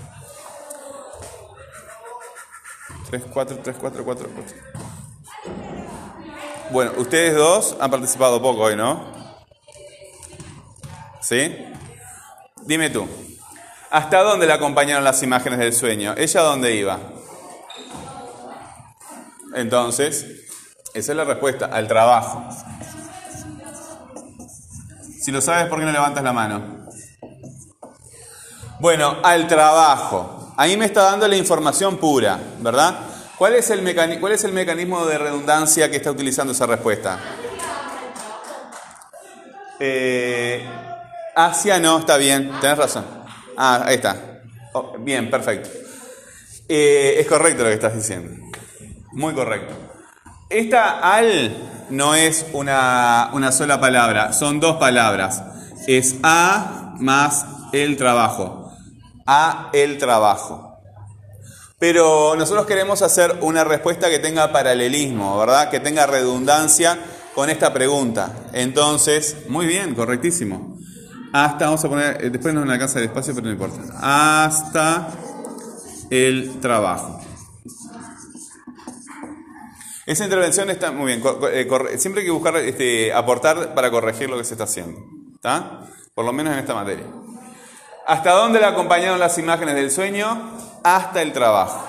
3, 3.10 3.24
4, 3.32 3.60
3, 3.64 3.78
4, 3.80 4.04
4, 4.04 4.30
4. 4.36 4.97
Bueno, 6.70 6.92
ustedes 6.98 7.34
dos 7.34 7.78
han 7.80 7.90
participado 7.90 8.42
poco 8.42 8.64
hoy, 8.64 8.76
¿no? 8.76 9.06
¿Sí? 11.22 11.56
Dime 12.64 12.90
tú. 12.90 13.08
¿Hasta 13.90 14.22
dónde 14.22 14.48
le 14.48 14.54
acompañaron 14.54 15.04
las 15.04 15.24
imágenes 15.24 15.60
del 15.60 15.74
sueño? 15.74 16.14
¿Ella 16.18 16.42
dónde 16.42 16.76
iba? 16.76 17.00
Entonces, 19.56 20.26
esa 20.94 21.12
es 21.14 21.16
la 21.18 21.24
respuesta, 21.24 21.68
al 21.68 21.88
trabajo. 21.88 22.44
Si 25.22 25.32
lo 25.32 25.40
sabes, 25.40 25.68
¿por 25.68 25.80
qué 25.80 25.86
no 25.86 25.92
levantas 25.94 26.24
la 26.24 26.34
mano? 26.34 26.86
Bueno, 28.82 29.18
al 29.24 29.48
trabajo. 29.48 30.54
Ahí 30.58 30.76
me 30.76 30.86
está 30.86 31.04
dando 31.04 31.28
la 31.30 31.38
información 31.38 31.98
pura, 31.98 32.38
¿verdad? 32.60 33.07
¿Cuál 33.38 33.54
es 33.56 33.70
el, 33.70 33.84
mecani- 33.84 34.20
cuál 34.20 34.34
es 34.34 34.44
el 34.44 34.52
mecanismo 34.52 35.06
de 35.06 35.18
redundancia 35.18 35.92
que 35.92 35.98
está 35.98 36.12
utilizando 36.12 36.54
esa 36.54 36.66
respuesta? 36.66 37.20
Eh, 39.80 40.66
hacia 41.36 41.80
no, 41.80 42.00
está 42.00 42.18
bien, 42.18 42.52
tenés 42.60 42.78
razón. 42.78 43.06
Ah, 43.56 43.84
ahí 43.86 43.96
está. 43.96 44.42
Oh, 44.74 44.96
bien, 45.00 45.30
perfecto. 45.30 45.70
Eh, 46.68 47.18
es 47.20 47.28
correcto 47.28 47.64
lo 47.64 47.70
que 47.70 47.76
estás 47.76 47.96
diciendo. 47.96 48.44
Muy 49.12 49.34
correcto. 49.34 49.74
Esta 50.50 51.00
al 51.00 51.56
no 51.90 52.16
es 52.16 52.46
una, 52.54 53.30
una 53.34 53.52
sola 53.52 53.80
palabra, 53.80 54.34
son 54.34 54.60
dos 54.60 54.78
palabras. 54.78 55.44
Es 55.88 56.16
a 56.24 56.96
más 57.00 57.46
el 57.72 57.98
trabajo. 57.98 58.72
A 59.28 59.70
el 59.74 59.98
trabajo. 59.98 60.67
Pero 61.80 62.36
nosotros 62.36 62.66
queremos 62.66 63.04
hacer 63.04 63.38
una 63.42 63.64
respuesta 63.64 64.10
que 64.10 64.18
tenga 64.18 64.52
paralelismo, 64.52 65.38
¿verdad? 65.38 65.70
Que 65.70 65.80
tenga 65.80 66.08
redundancia 66.08 66.98
con 67.36 67.52
esta 67.52 67.72
pregunta. 67.72 68.48
Entonces, 68.52 69.38
muy 69.48 69.68
bien, 69.68 69.94
correctísimo. 69.94 70.80
Hasta, 71.34 71.66
vamos 71.66 71.86
a 71.86 71.90
poner, 71.90 72.26
eh, 72.26 72.30
después 72.32 72.52
no 72.56 72.62
nos 72.62 72.74
alcanza 72.74 72.98
el 72.98 73.06
espacio, 73.06 73.36
pero 73.36 73.46
no 73.46 73.54
importa. 73.54 73.80
Hasta 74.02 75.10
el 76.10 76.60
trabajo. 76.60 77.22
Esa 80.08 80.24
intervención 80.24 80.72
está 80.72 80.92
muy 80.92 81.16
bien. 81.16 81.22
eh, 81.52 81.98
siempre 82.00 82.22
hay 82.22 82.26
que 82.26 82.32
buscar 82.32 82.58
este, 82.58 83.14
aportar 83.14 83.76
para 83.76 83.92
corregir 83.92 84.32
lo 84.32 84.38
que 84.40 84.46
se 84.46 84.56
está 84.56 84.64
haciendo. 84.64 85.00
¿Está? 85.36 85.82
Por 86.16 86.26
lo 86.26 86.34
menos 86.34 86.54
en 86.54 86.60
esta 86.60 86.74
materia. 86.74 87.06
¿Hasta 88.08 88.32
dónde 88.32 88.60
le 88.60 88.66
acompañaron 88.66 89.20
las 89.20 89.38
imágenes 89.38 89.76
del 89.76 89.92
sueño? 89.92 90.58
Hasta 90.84 91.22
el 91.22 91.34
trabajo. 91.34 91.84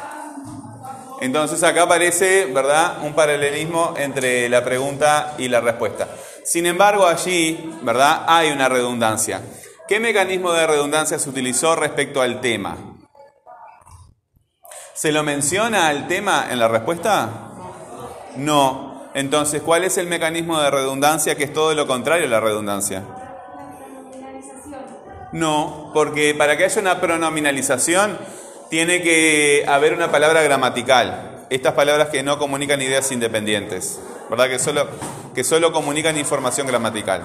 Entonces 1.20 1.62
acá 1.62 1.82
aparece, 1.82 2.46
¿verdad?, 2.46 2.98
un 3.02 3.12
paralelismo 3.12 3.94
entre 3.96 4.48
la 4.48 4.62
pregunta 4.62 5.34
y 5.38 5.48
la 5.48 5.60
respuesta. 5.60 6.08
Sin 6.44 6.66
embargo, 6.66 7.06
allí, 7.06 7.72
¿verdad?, 7.82 8.24
hay 8.26 8.50
una 8.50 8.68
redundancia. 8.68 9.42
¿Qué 9.88 10.00
mecanismo 10.00 10.52
de 10.52 10.66
redundancia 10.66 11.18
se 11.18 11.28
utilizó 11.28 11.74
respecto 11.74 12.20
al 12.22 12.40
tema? 12.40 12.76
¿Se 14.94 15.12
lo 15.12 15.22
menciona 15.22 15.88
al 15.88 16.06
tema 16.08 16.46
en 16.50 16.58
la 16.58 16.68
respuesta? 16.68 17.28
No. 18.36 19.08
Entonces, 19.14 19.62
¿cuál 19.62 19.84
es 19.84 19.96
el 19.96 20.06
mecanismo 20.06 20.60
de 20.60 20.70
redundancia 20.70 21.36
que 21.36 21.44
es 21.44 21.52
todo 21.52 21.74
lo 21.74 21.86
contrario 21.86 22.26
a 22.26 22.30
la 22.30 22.40
redundancia? 22.40 23.02
No, 25.32 25.90
porque 25.94 26.34
para 26.34 26.56
que 26.56 26.64
haya 26.64 26.80
una 26.80 27.00
pronominalización 27.00 28.18
tiene 28.70 29.02
que 29.02 29.64
haber 29.66 29.94
una 29.94 30.10
palabra 30.10 30.42
gramatical. 30.42 31.46
Estas 31.50 31.72
palabras 31.72 32.08
que 32.08 32.22
no 32.22 32.38
comunican 32.38 32.80
ideas 32.82 33.10
independientes, 33.10 33.98
¿verdad? 34.28 34.48
Que 34.48 34.58
solo, 34.58 34.86
que 35.34 35.44
solo 35.44 35.72
comunican 35.72 36.18
información 36.18 36.66
gramatical. 36.66 37.22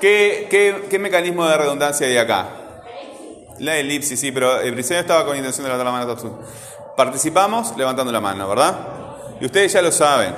¿Qué, 0.00 0.48
qué, 0.50 0.86
qué 0.88 0.98
mecanismo 0.98 1.46
de 1.46 1.56
redundancia 1.56 2.06
hay 2.06 2.16
acá? 2.16 2.48
La 3.58 3.76
elipsis, 3.76 4.18
sí, 4.18 4.32
pero 4.32 4.60
el 4.60 4.72
Briceño 4.72 5.00
estaba 5.00 5.24
con 5.26 5.36
intención 5.36 5.64
de 5.64 5.72
levantar 5.72 5.92
la 5.92 6.14
mano. 6.16 6.40
Participamos 6.96 7.76
levantando 7.76 8.10
la 8.10 8.20
mano, 8.20 8.48
¿verdad? 8.48 8.74
Y 9.40 9.44
ustedes 9.44 9.72
ya 9.72 9.82
lo 9.82 9.92
saben. 9.92 10.34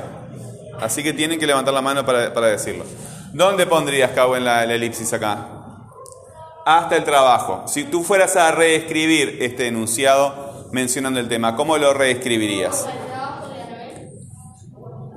Así 0.80 1.02
que 1.02 1.12
tienen 1.12 1.38
que 1.38 1.46
levantar 1.46 1.72
la 1.72 1.80
mano 1.80 2.04
para, 2.04 2.34
para 2.34 2.48
decirlo. 2.48 2.84
¿Dónde 3.32 3.66
pondrías, 3.66 4.10
Cabo, 4.10 4.36
en 4.36 4.44
la 4.44 4.64
elipsis 4.64 5.12
acá? 5.12 5.55
Hasta 6.66 6.96
el 6.96 7.04
trabajo. 7.04 7.62
Si 7.68 7.84
tú 7.84 8.02
fueras 8.02 8.34
a 8.34 8.50
reescribir 8.50 9.38
este 9.40 9.68
enunciado 9.68 10.66
mencionando 10.72 11.20
el 11.20 11.28
tema, 11.28 11.54
¿cómo 11.54 11.78
lo 11.78 11.94
reescribirías? 11.94 12.84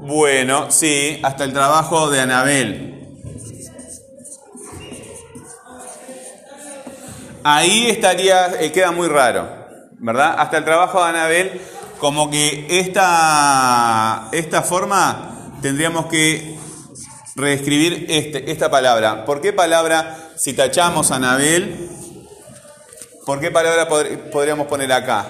Bueno, 0.01 0.69
sí, 0.69 1.19
hasta 1.23 1.45
el 1.45 1.51
trabajo 1.51 2.12
de 2.12 2.21
Anabel. 2.21 3.17
Ahí 7.43 7.89
estaría, 7.89 8.62
eh, 8.62 8.71
queda 8.71 8.91
muy 8.91 9.07
raro, 9.07 9.49
¿verdad? 9.97 10.35
Hasta 10.38 10.59
el 10.59 10.65
trabajo 10.65 11.01
de 11.01 11.09
Anabel, 11.09 11.62
como 11.97 12.29
que 12.29 12.67
esta, 12.79 14.29
esta 14.33 14.62
forma 14.62 15.51
tendríamos 15.63 16.05
que 16.05 16.59
reescribir 17.39 18.06
este, 18.10 18.52
esta 18.52 18.69
palabra. 18.69 19.25
¿Por 19.25 19.41
qué 19.41 19.54
palabra, 19.54 20.32
si 20.36 20.54
tachamos 20.54 21.12
Anabel, 21.12 21.89
por 23.25 23.39
qué 23.39 23.52
palabra 23.52 23.88
pod- 23.88 24.30
podríamos 24.32 24.67
poner 24.67 24.91
acá? 24.91 25.25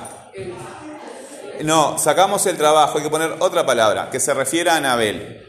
No, 1.61 1.97
sacamos 1.97 2.45
el 2.45 2.57
trabajo, 2.57 2.97
hay 2.97 3.03
que 3.03 3.09
poner 3.09 3.35
otra 3.39 3.65
palabra 3.65 4.09
que 4.09 4.19
se 4.19 4.33
refiera 4.33 4.73
a 4.73 4.77
Anabel. 4.77 5.45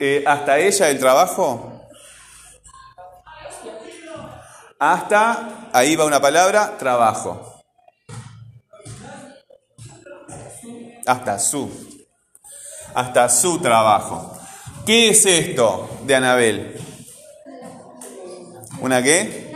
Eh, 0.00 0.22
¿Hasta 0.26 0.58
ella 0.58 0.88
el 0.88 0.98
trabajo? 1.00 1.82
Hasta, 4.78 5.70
ahí 5.72 5.96
va 5.96 6.04
una 6.04 6.20
palabra, 6.20 6.76
trabajo. 6.78 7.64
Hasta 11.04 11.38
su. 11.40 11.97
Hasta 12.98 13.28
su 13.28 13.60
trabajo. 13.60 14.36
¿Qué 14.84 15.10
es 15.10 15.24
esto 15.24 15.88
de 16.02 16.16
Anabel? 16.16 16.80
¿Una 18.80 19.00
qué? 19.00 19.54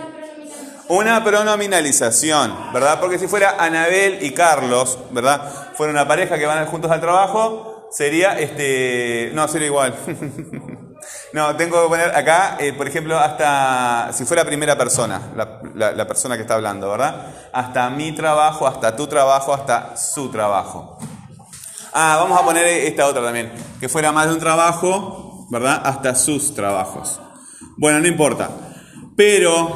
Una 0.87 1.25
pronominalización, 1.25 2.55
¿verdad? 2.73 3.01
Porque 3.01 3.19
si 3.19 3.27
fuera 3.27 3.57
Anabel 3.59 4.23
y 4.23 4.31
Carlos, 4.33 4.97
¿verdad? 5.11 5.43
Fuera 5.75 5.93
una 5.93 6.07
pareja 6.07 6.39
que 6.39 6.47
van 6.47 6.65
juntos 6.67 6.89
al 6.93 7.01
trabajo, 7.01 7.89
sería 7.91 8.39
este. 8.39 9.33
No, 9.35 9.49
sería 9.49 9.67
igual. 9.67 9.93
no, 11.33 11.57
tengo 11.57 11.83
que 11.83 11.89
poner 11.89 12.15
acá, 12.15 12.59
eh, 12.61 12.73
por 12.75 12.87
ejemplo, 12.87 13.19
hasta. 13.19 14.11
Si 14.13 14.25
fuera 14.25 14.45
primera 14.45 14.79
persona, 14.79 15.21
la, 15.35 15.59
la- 15.75 15.91
la 15.91 16.07
persona 16.07 16.37
que 16.37 16.43
está 16.43 16.55
hablando, 16.55 16.89
¿verdad? 16.91 17.27
Hasta 17.53 17.91
mi 17.91 18.13
trabajo, 18.13 18.69
hasta 18.69 18.95
tu 18.95 19.09
trabajo, 19.09 19.53
hasta 19.53 19.97
su 19.97 20.31
trabajo. 20.31 20.97
Ah, 21.95 22.17
vamos 22.21 22.41
a 22.41 22.45
poner 22.45 22.67
esta 22.67 23.07
otra 23.07 23.23
también. 23.23 23.53
Que 23.79 23.89
fuera 23.89 24.13
más 24.13 24.27
de 24.27 24.35
un 24.35 24.41
trabajo, 24.41 25.47
¿verdad? 25.51 25.83
Hasta 25.85 26.15
sus 26.15 26.55
trabajos. 26.55 27.21
Bueno, 27.77 28.01
no 28.01 28.09
importa. 28.09 28.51
Pero 29.15 29.71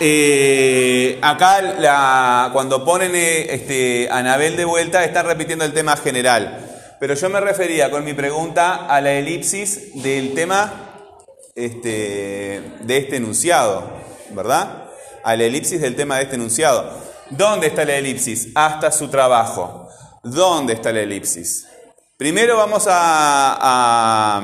eh, 0.00 1.18
acá 1.22 2.50
cuando 2.52 2.84
ponen 2.84 3.14
eh, 3.14 3.54
este, 3.54 4.08
Anabel 4.10 4.56
de 4.56 4.64
vuelta, 4.64 5.04
están 5.04 5.26
repitiendo 5.26 5.64
el 5.64 5.72
tema 5.72 5.96
general. 5.96 6.58
Pero 6.98 7.14
yo 7.14 7.30
me 7.30 7.40
refería 7.40 7.90
con 7.90 8.04
mi 8.04 8.14
pregunta 8.14 8.86
a 8.86 9.00
la 9.00 9.12
elipsis 9.12 10.02
del 10.02 10.34
tema 10.34 10.72
este, 11.54 12.62
de 12.80 12.96
este 12.96 13.16
enunciado, 13.16 13.92
¿verdad? 14.30 14.88
A 15.22 15.36
la 15.36 15.44
elipsis 15.44 15.80
del 15.80 15.94
tema 15.94 16.16
de 16.16 16.24
este 16.24 16.34
enunciado. 16.34 16.90
¿Dónde 17.30 17.68
está 17.68 17.84
la 17.84 17.94
elipsis? 17.94 18.48
Hasta 18.54 18.90
su 18.90 19.08
trabajo. 19.08 19.88
¿Dónde 20.24 20.72
está 20.72 20.90
la 20.90 21.02
elipsis? 21.02 21.68
Primero 22.16 22.56
vamos 22.56 22.86
a, 22.88 24.40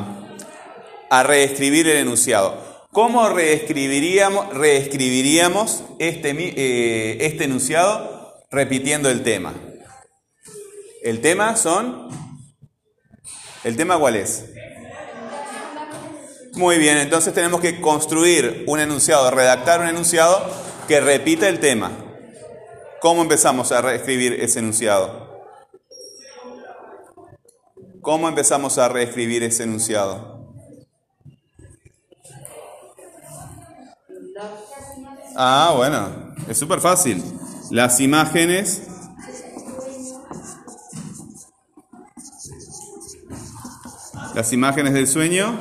a, 1.08 1.22
reescribir 1.22 1.88
el 1.88 1.96
enunciado. 1.96 2.86
¿Cómo 2.92 3.30
reescribiríamos, 3.30 5.84
este, 5.98 6.32
eh, 6.32 7.24
este 7.24 7.44
enunciado 7.44 8.44
repitiendo 8.50 9.08
el 9.08 9.22
tema? 9.22 9.54
El 11.02 11.22
tema 11.22 11.56
son... 11.56 12.10
¿El 13.64 13.78
tema 13.78 13.98
cuál 13.98 14.16
es? 14.16 14.50
Muy 16.54 16.76
bien, 16.76 16.98
entonces 16.98 17.32
tenemos 17.32 17.62
que 17.62 17.80
construir 17.80 18.64
un 18.66 18.80
enunciado, 18.80 19.30
redactar 19.30 19.80
un 19.80 19.86
enunciado 19.86 20.44
que 20.86 21.00
repita 21.00 21.48
el 21.48 21.58
tema. 21.58 21.90
¿Cómo 23.00 23.22
empezamos 23.22 23.72
a 23.72 23.80
reescribir 23.80 24.34
ese 24.34 24.58
enunciado? 24.58 25.29
¿Cómo 28.02 28.28
empezamos 28.28 28.78
a 28.78 28.88
reescribir 28.88 29.42
ese 29.42 29.64
enunciado? 29.64 30.54
Ah, 35.36 35.72
bueno, 35.76 36.34
es 36.48 36.58
súper 36.58 36.80
fácil. 36.80 37.22
Las 37.70 38.00
imágenes 38.00 38.86
las 44.34 44.52
imágenes 44.52 44.94
del 44.94 45.06
sueño 45.06 45.58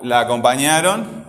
la 0.00 0.20
acompañaron 0.20 1.21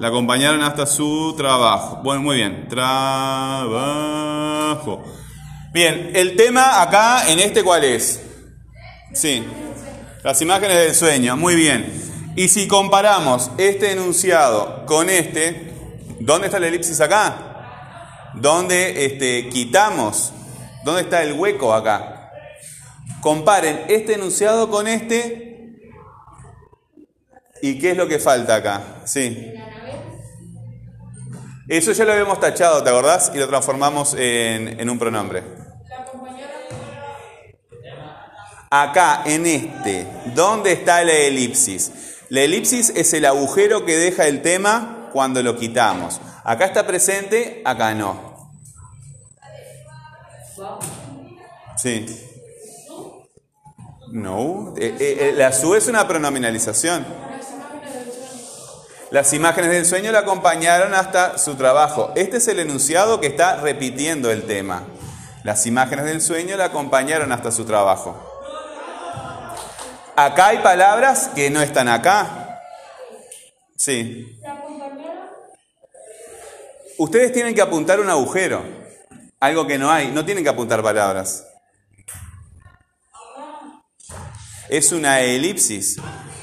La 0.00 0.08
acompañaron 0.08 0.62
hasta 0.62 0.86
su 0.86 1.34
trabajo. 1.36 2.00
Bueno, 2.04 2.22
muy 2.22 2.36
bien. 2.36 2.68
Trabajo. 2.68 3.74
Bien, 5.72 6.12
el 6.14 6.36
tema 6.36 6.80
acá 6.82 7.28
en 7.28 7.40
este 7.40 7.64
cuál 7.64 7.82
es? 7.84 8.22
Sí. 9.12 9.44
Las 10.22 10.40
imágenes 10.40 10.76
del 10.76 10.94
sueño. 10.94 11.36
Muy 11.36 11.56
bien. 11.56 11.92
Y 12.36 12.46
si 12.48 12.68
comparamos 12.68 13.50
este 13.58 13.90
enunciado 13.90 14.86
con 14.86 15.10
este, 15.10 15.72
¿dónde 16.20 16.46
está 16.46 16.60
la 16.60 16.68
elipsis 16.68 17.00
acá? 17.00 18.30
¿Dónde 18.34 19.04
este, 19.04 19.48
quitamos? 19.48 20.32
¿Dónde 20.84 21.02
está 21.02 21.24
el 21.24 21.32
hueco 21.32 21.74
acá? 21.74 22.30
Comparen 23.20 23.86
este 23.88 24.14
enunciado 24.14 24.70
con 24.70 24.86
este. 24.86 25.48
¿Y 27.60 27.80
qué 27.80 27.90
es 27.90 27.96
lo 27.96 28.06
que 28.06 28.20
falta 28.20 28.54
acá? 28.54 29.02
Sí. 29.04 29.54
Eso 31.68 31.92
ya 31.92 32.06
lo 32.06 32.12
habíamos 32.12 32.40
tachado, 32.40 32.82
¿te 32.82 32.88
acordás? 32.88 33.30
Y 33.34 33.38
lo 33.38 33.46
transformamos 33.46 34.14
en, 34.18 34.88
un 34.88 34.98
pronombre. 34.98 35.42
Acá, 38.70 39.22
en 39.26 39.46
este, 39.46 40.06
¿dónde 40.34 40.72
está 40.72 41.04
la 41.04 41.12
elipsis? 41.12 41.92
La 42.30 42.40
elipsis 42.40 42.88
es 42.90 43.12
el 43.12 43.26
agujero 43.26 43.84
que 43.84 43.98
deja 43.98 44.26
el 44.26 44.40
tema 44.40 45.10
cuando 45.12 45.42
lo 45.42 45.56
quitamos. 45.56 46.20
Acá 46.42 46.64
está 46.64 46.86
presente, 46.86 47.60
acá 47.66 47.94
no. 47.94 48.50
Sí. 51.76 52.06
No. 54.10 54.74
Eh, 54.78 54.96
eh, 54.98 55.16
eh, 55.20 55.32
la 55.36 55.52
su 55.52 55.74
es 55.74 55.86
una 55.86 56.08
pronominalización. 56.08 57.04
Las 59.10 59.32
imágenes 59.32 59.70
del 59.70 59.86
sueño 59.86 60.12
la 60.12 60.20
acompañaron 60.20 60.92
hasta 60.92 61.38
su 61.38 61.54
trabajo. 61.54 62.12
Este 62.14 62.36
es 62.36 62.48
el 62.48 62.58
enunciado 62.58 63.20
que 63.20 63.26
está 63.28 63.56
repitiendo 63.56 64.30
el 64.30 64.42
tema. 64.42 64.82
Las 65.44 65.66
imágenes 65.66 66.04
del 66.04 66.20
sueño 66.20 66.56
la 66.58 66.66
acompañaron 66.66 67.32
hasta 67.32 67.50
su 67.50 67.64
trabajo. 67.64 68.22
Acá 70.14 70.48
hay 70.48 70.58
palabras 70.58 71.30
que 71.34 71.48
no 71.48 71.62
están 71.62 71.88
acá. 71.88 72.60
Sí. 73.76 74.38
Ustedes 76.98 77.32
tienen 77.32 77.54
que 77.54 77.62
apuntar 77.62 78.00
un 78.00 78.10
agujero. 78.10 78.62
Algo 79.40 79.66
que 79.66 79.78
no 79.78 79.90
hay. 79.90 80.08
No 80.08 80.24
tienen 80.26 80.44
que 80.44 80.50
apuntar 80.50 80.82
palabras. 80.82 81.46
Es 84.68 84.92
una 84.92 85.20
elipsis. 85.20 85.96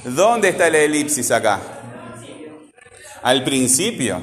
¿Dónde 0.04 0.50
está 0.50 0.68
la 0.72 0.80
elipsis 0.80 1.30
acá? 1.30 1.75
Al 3.26 3.44
principio. 3.44 4.22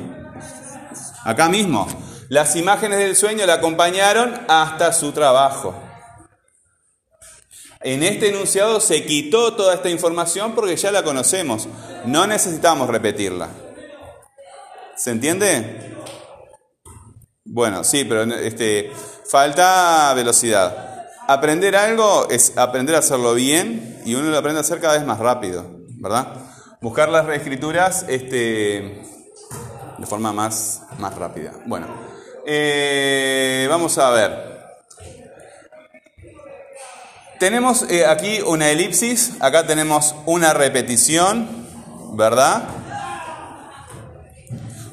Acá 1.25 1.49
mismo. 1.49 1.89
Las 2.29 2.55
imágenes 2.55 3.01
del 3.01 3.17
sueño 3.17 3.45
la 3.47 3.55
acompañaron 3.55 4.33
hasta 4.47 4.93
su 4.93 5.11
trabajo. 5.11 5.75
En 7.81 8.05
este 8.05 8.29
enunciado 8.29 8.79
se 8.79 9.05
quitó 9.05 9.55
toda 9.55 9.75
esta 9.75 9.91
información 9.91 10.55
porque 10.55 10.77
ya 10.77 10.93
la 10.93 11.03
conocemos. 11.03 11.67
No 12.05 12.29
necesitamos 12.29 12.89
repetirla. 12.89 13.49
¿Se 14.97 15.11
entiende? 15.11 15.97
Bueno, 17.45 17.83
sí, 17.83 18.05
pero 18.05 18.23
este, 18.23 18.93
falta 19.29 20.15
velocidad. 20.15 21.09
Aprender 21.27 21.75
algo 21.75 22.29
es 22.31 22.57
aprender 22.57 22.95
a 22.95 23.01
hacerlo 23.01 23.35
bien 23.35 24.01
y 24.05 24.15
uno 24.15 24.31
lo 24.31 24.39
aprende 24.39 24.59
a 24.59 24.61
hacer 24.61 24.81
cada 24.81 24.95
vez 24.95 25.05
más 25.05 25.19
rápido, 25.19 25.67
¿verdad? 25.99 26.52
Buscar 26.83 27.11
las 27.11 27.27
reescrituras 27.27 28.05
este, 28.09 29.01
de 29.99 30.07
forma 30.07 30.33
más, 30.33 30.83
más 30.99 31.15
rápida. 31.15 31.53
Bueno, 31.65 31.87
eh, 32.45 33.69
vamos 33.71 33.97
a 33.99 34.11
ver. 34.11 34.53
Tenemos 37.39 37.89
eh, 37.89 38.05
aquí 38.05 38.41
una 38.45 38.69
elipsis, 38.69 39.35
acá 39.39 39.65
tenemos 39.65 40.17
una 40.27 40.55
repetición, 40.55 41.49
¿verdad? 42.15 42.65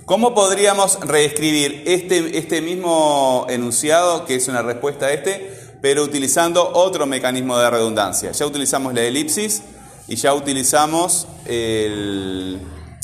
¿Cómo 0.05 0.35
podríamos 0.35 0.99
reescribir 0.99 1.85
este, 1.87 2.37
este 2.37 2.61
mismo 2.61 3.47
enunciado, 3.49 4.25
que 4.25 4.35
es 4.35 4.47
una 4.47 4.61
respuesta 4.61 5.07
a 5.07 5.11
este, 5.11 5.55
pero 5.81 6.03
utilizando 6.03 6.69
otro 6.71 7.07
mecanismo 7.07 7.57
de 7.57 7.67
redundancia? 7.67 8.31
Ya 8.31 8.45
utilizamos 8.45 8.93
la 8.93 9.01
elipsis 9.01 9.63
y 10.09 10.15
ya 10.15 10.33
utilizamos 10.33 11.27
el- 11.45 12.59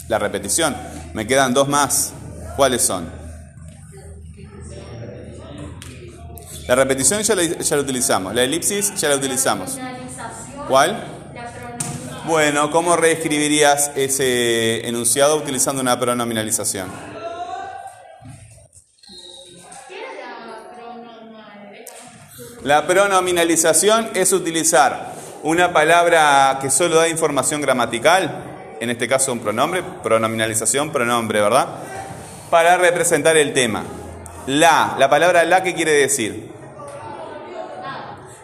la 0.08 0.20
repetición. 0.20 0.76
Me 1.13 1.26
quedan 1.28 1.54
dos 1.54 1.68
más. 1.68 2.13
¿Cuáles 2.56 2.82
son? 2.82 3.10
La 6.68 6.76
repetición 6.76 7.22
ya 7.22 7.36
la, 7.36 7.44
ya 7.44 7.76
la 7.76 7.82
utilizamos. 7.82 8.34
La 8.34 8.44
elipsis 8.44 8.96
ya 8.96 9.10
la 9.10 9.15
utilizamos. 9.15 9.78
¿Cuál? 10.68 11.04
Bueno, 12.26 12.72
¿cómo 12.72 12.96
reescribirías 12.96 13.91
ese 13.96 14.88
enunciado 14.88 15.38
utilizando 15.38 15.82
una 15.82 16.00
pronominalización? 16.00 16.89
La 22.63 22.88
pronominalización 22.88 24.10
es 24.15 24.32
utilizar 24.34 25.13
una 25.45 25.71
palabra 25.71 26.58
que 26.60 26.71
solo 26.71 26.95
da 26.95 27.08
información 27.08 27.62
gramatical, 27.62 28.43
en 28.79 28.89
este 28.89 29.08
caso 29.08 29.31
un 29.31 29.39
pronombre, 29.39 29.84
pronominalización, 30.01 30.89
pronombre, 30.89 31.39
¿verdad? 31.39 31.67
Para 32.49 32.77
representar 32.77 33.38
el 33.38 33.53
tema. 33.53 33.84
La, 34.47 34.95
la 34.97 35.08
palabra 35.08 35.43
la, 35.43 35.62
¿qué 35.62 35.75
quiere 35.75 35.91
decir? 35.91 36.49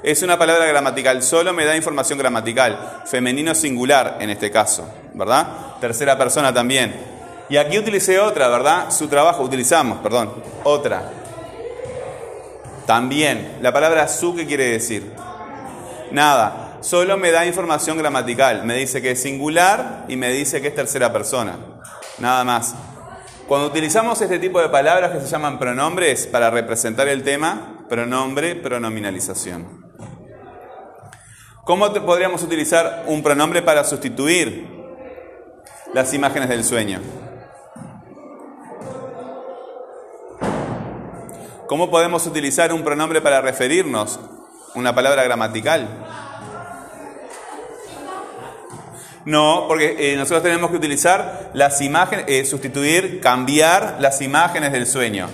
Es 0.03 0.21
una 0.21 0.37
palabra 0.37 0.67
gramatical, 0.67 1.23
solo 1.23 1.53
me 1.53 1.65
da 1.65 1.75
información 1.75 2.19
gramatical, 2.19 3.01
femenino 3.07 3.55
singular 3.55 4.17
en 4.19 4.29
este 4.29 4.51
caso, 4.51 4.87
¿verdad? 5.15 5.47
Tercera 5.81 6.15
persona 6.19 6.53
también. 6.53 6.93
Y 7.49 7.57
aquí 7.57 7.79
utilicé 7.79 8.19
otra, 8.19 8.47
¿verdad? 8.47 8.91
Su 8.91 9.07
trabajo, 9.07 9.41
utilizamos, 9.41 9.97
perdón, 10.03 10.35
otra. 10.63 11.09
También, 12.85 13.57
la 13.59 13.73
palabra 13.73 14.07
su, 14.07 14.35
¿qué 14.35 14.45
quiere 14.45 14.65
decir? 14.65 15.11
Nada, 16.11 16.70
solo 16.81 17.17
me 17.17 17.31
da 17.31 17.45
información 17.45 17.97
gramatical, 17.97 18.63
me 18.65 18.75
dice 18.75 19.01
que 19.01 19.11
es 19.11 19.21
singular 19.21 20.05
y 20.07 20.17
me 20.17 20.29
dice 20.29 20.61
que 20.61 20.69
es 20.69 20.75
tercera 20.75 21.13
persona, 21.13 21.57
nada 22.19 22.43
más. 22.43 22.75
Cuando 23.47 23.67
utilizamos 23.67 24.21
este 24.21 24.39
tipo 24.39 24.61
de 24.61 24.69
palabras 24.69 25.11
que 25.11 25.19
se 25.19 25.27
llaman 25.27 25.59
pronombres 25.59 26.27
para 26.27 26.49
representar 26.49 27.07
el 27.07 27.23
tema, 27.23 27.85
pronombre, 27.89 28.55
pronominalización. 28.55 29.91
¿Cómo 31.65 31.93
podríamos 31.93 32.43
utilizar 32.43 33.03
un 33.07 33.21
pronombre 33.21 33.61
para 33.61 33.83
sustituir 33.83 34.67
las 35.93 36.13
imágenes 36.13 36.49
del 36.49 36.63
sueño? 36.63 37.01
¿Cómo 41.67 41.89
podemos 41.89 42.25
utilizar 42.27 42.73
un 42.73 42.83
pronombre 42.83 43.21
para 43.21 43.41
referirnos? 43.41 44.19
Una 44.75 44.95
palabra 44.95 45.23
gramatical. 45.23 45.87
No, 49.25 49.65
porque 49.67 50.13
eh, 50.13 50.15
nosotros 50.15 50.43
tenemos 50.43 50.71
que 50.71 50.77
utilizar 50.77 51.51
las 51.53 51.81
imágenes, 51.81 52.25
eh, 52.27 52.45
sustituir, 52.45 53.19
cambiar 53.19 53.97
las 53.99 54.21
imágenes 54.21 54.71
del 54.71 54.87
sueño. 54.87 55.29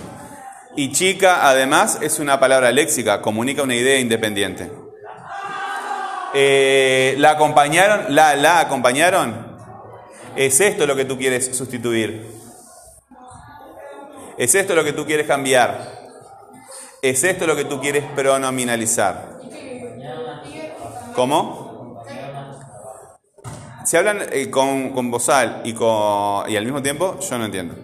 Y 0.76 0.92
chica, 0.92 1.48
además, 1.48 1.98
es 2.02 2.18
una 2.18 2.38
palabra 2.38 2.70
léxica, 2.70 3.22
comunica 3.22 3.62
una 3.62 3.74
idea 3.74 3.98
independiente. 3.98 4.70
Eh, 6.34 7.14
¿La 7.18 7.30
acompañaron? 7.30 8.14
¿La, 8.14 8.36
la 8.36 8.60
acompañaron? 8.60 9.56
¿Es 10.36 10.60
esto 10.60 10.86
lo 10.86 10.94
que 10.94 11.04
tú 11.04 11.16
quieres 11.16 11.56
sustituir? 11.56 12.26
¿Es 14.36 14.54
esto 14.54 14.74
lo 14.74 14.84
que 14.84 14.92
tú 14.92 15.04
quieres 15.04 15.26
cambiar? 15.26 15.98
¿Es 17.02 17.24
esto 17.24 17.46
lo 17.46 17.56
que 17.56 17.64
tú 17.64 17.80
quieres 17.80 18.04
pronominalizar? 18.14 19.38
¿Cómo? 21.14 21.67
Si 23.88 23.96
hablan 23.96 24.20
eh, 24.32 24.50
con, 24.50 24.90
con 24.90 25.10
vozal 25.10 25.62
y, 25.64 25.72
con, 25.72 26.44
y 26.50 26.58
al 26.58 26.64
mismo 26.66 26.82
tiempo, 26.82 27.18
yo 27.20 27.38
no 27.38 27.46
entiendo. 27.46 27.74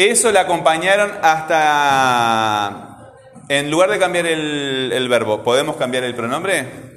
Eso 0.01 0.33
le 0.33 0.39
acompañaron 0.39 1.13
hasta... 1.21 3.13
En 3.51 3.71
lugar 3.71 3.91
de 3.91 3.99
cambiar 3.99 4.25
el, 4.25 5.07
verbo, 5.11 5.43
¿podemos 5.43 5.77
cambiar 5.77 6.05
el 6.05 6.15
pronombre? 6.15 6.97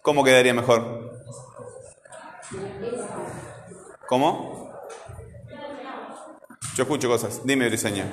¿Cómo 0.00 0.24
quedaría 0.24 0.54
mejor? 0.54 1.12
¿Cómo? 4.08 4.72
Yo 6.74 6.84
escucho 6.84 7.06
cosas. 7.06 7.42
Dime, 7.44 7.68
Briseña. 7.68 8.06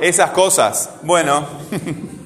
Esas 0.00 0.30
cosas. 0.30 0.88
Bueno. 1.02 1.46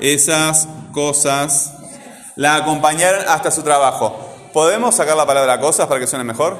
Esas 0.00 0.66
cosas 0.94 1.74
la 2.36 2.56
acompañaron 2.56 3.24
hasta 3.28 3.50
su 3.50 3.62
trabajo. 3.62 4.21
¿Podemos 4.52 4.94
sacar 4.94 5.16
la 5.16 5.26
palabra 5.26 5.58
cosas 5.58 5.86
para 5.86 5.98
que 5.98 6.06
suene 6.06 6.24
mejor? 6.24 6.56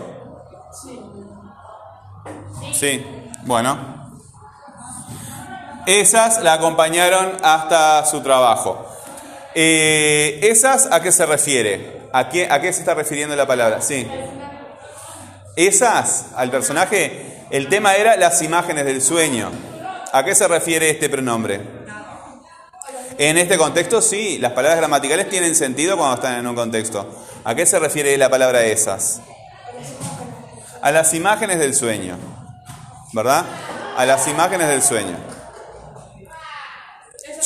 Sí. 2.72 3.04
Bueno. 3.44 4.10
Esas 5.86 6.42
la 6.42 6.54
acompañaron 6.54 7.32
hasta 7.42 8.06
su 8.06 8.22
trabajo. 8.22 8.86
Eh, 9.54 10.40
¿Esas 10.42 10.88
a 10.90 11.02
qué 11.02 11.12
se 11.12 11.26
refiere? 11.26 12.08
¿A 12.12 12.28
qué, 12.28 12.48
¿A 12.50 12.60
qué 12.60 12.72
se 12.72 12.80
está 12.80 12.94
refiriendo 12.94 13.36
la 13.36 13.46
palabra? 13.46 13.82
Sí. 13.82 14.08
Esas, 15.56 16.26
al 16.34 16.50
personaje, 16.50 17.44
el 17.50 17.68
tema 17.68 17.94
era 17.96 18.16
las 18.16 18.40
imágenes 18.40 18.86
del 18.86 19.02
sueño. 19.02 19.50
¿A 20.12 20.24
qué 20.24 20.34
se 20.34 20.48
refiere 20.48 20.88
este 20.88 21.10
pronombre? 21.10 21.81
En 23.18 23.38
este 23.38 23.58
contexto 23.58 24.00
sí, 24.00 24.38
las 24.38 24.52
palabras 24.52 24.78
gramaticales 24.78 25.28
tienen 25.28 25.54
sentido 25.54 25.96
cuando 25.96 26.16
están 26.16 26.38
en 26.38 26.46
un 26.46 26.54
contexto. 26.54 27.24
¿A 27.44 27.54
qué 27.54 27.66
se 27.66 27.78
refiere 27.78 28.16
la 28.16 28.30
palabra 28.30 28.64
esas? 28.64 29.20
A 30.80 30.90
las 30.90 31.12
imágenes 31.14 31.58
del 31.58 31.74
sueño. 31.74 32.16
¿Verdad? 33.12 33.44
A 33.96 34.06
las 34.06 34.26
imágenes 34.28 34.68
del 34.68 34.82
sueño. 34.82 35.16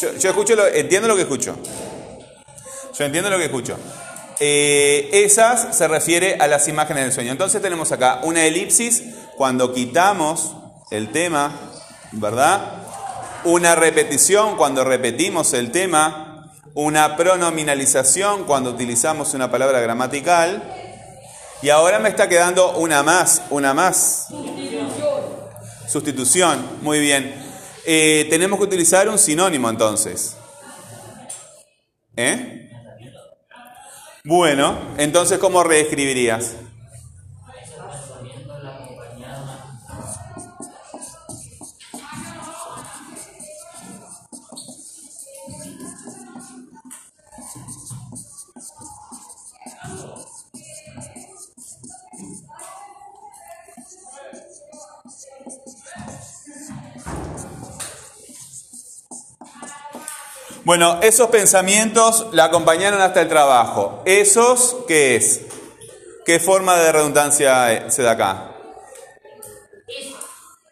Yo, 0.01 0.11
escucho, 0.31 0.55
entiendo 0.69 1.09
lo 1.09 1.17
que 1.17 1.23
escucho. 1.23 1.57
Yo 2.99 3.05
entiendo 3.05 3.31
lo 3.31 3.39
que 3.39 3.47
escucho. 3.47 3.79
Eh, 4.39 5.09
esas 5.13 5.77
se 5.77 5.89
refiere 5.89 6.37
a 6.39 6.47
las 6.47 6.69
imágenes 6.69 7.05
del 7.05 7.13
sueño. 7.13 7.33
Entonces 7.33 7.61
tenemos 7.63 7.91
acá 7.93 8.21
una 8.23 8.45
elipsis 8.45 9.03
cuando 9.37 9.73
quitamos 9.73 10.55
el 10.91 11.11
tema, 11.11 11.53
¿verdad? 12.13 12.86
Una 13.47 13.77
repetición 13.77 14.57
cuando 14.57 14.83
repetimos 14.83 15.53
el 15.53 15.71
tema, 15.71 16.51
una 16.75 17.17
pronominalización 17.17 18.43
cuando 18.43 18.71
utilizamos 18.71 19.35
una 19.35 19.53
palabra 19.53 19.79
gramatical. 19.79 20.65
Y 21.63 21.69
ahora 21.69 22.01
me 22.01 22.09
está 22.09 22.29
quedando 22.29 22.77
una 22.77 23.05
más, 23.05 23.43
una 23.51 23.73
más. 23.73 24.27
Sustitución, 25.87 26.81
muy 26.83 26.99
bien. 26.99 27.37
Eh, 27.87 28.27
tenemos 28.29 28.59
que 28.59 28.65
utilizar 28.65 29.09
un 29.09 29.17
sinónimo 29.17 29.71
entonces. 29.71 30.37
¿Eh? 32.17 32.69
Bueno, 34.25 34.77
entonces 34.99 35.39
¿cómo 35.39 35.63
reescribirías? 35.63 36.57
Bueno, 60.67 60.99
esos 61.01 61.29
pensamientos 61.29 62.27
la 62.33 62.47
acompañaron 62.47 63.01
hasta 63.01 63.23
el 63.23 63.29
trabajo. 63.29 64.03
¿Esos 64.05 64.79
qué 64.89 65.15
es? 65.15 65.43
¿Qué 66.25 66.41
forma 66.41 66.77
de 66.77 66.91
redundancia 66.91 67.89
se 67.89 68.03
da 68.03 68.11
acá? 68.11 68.51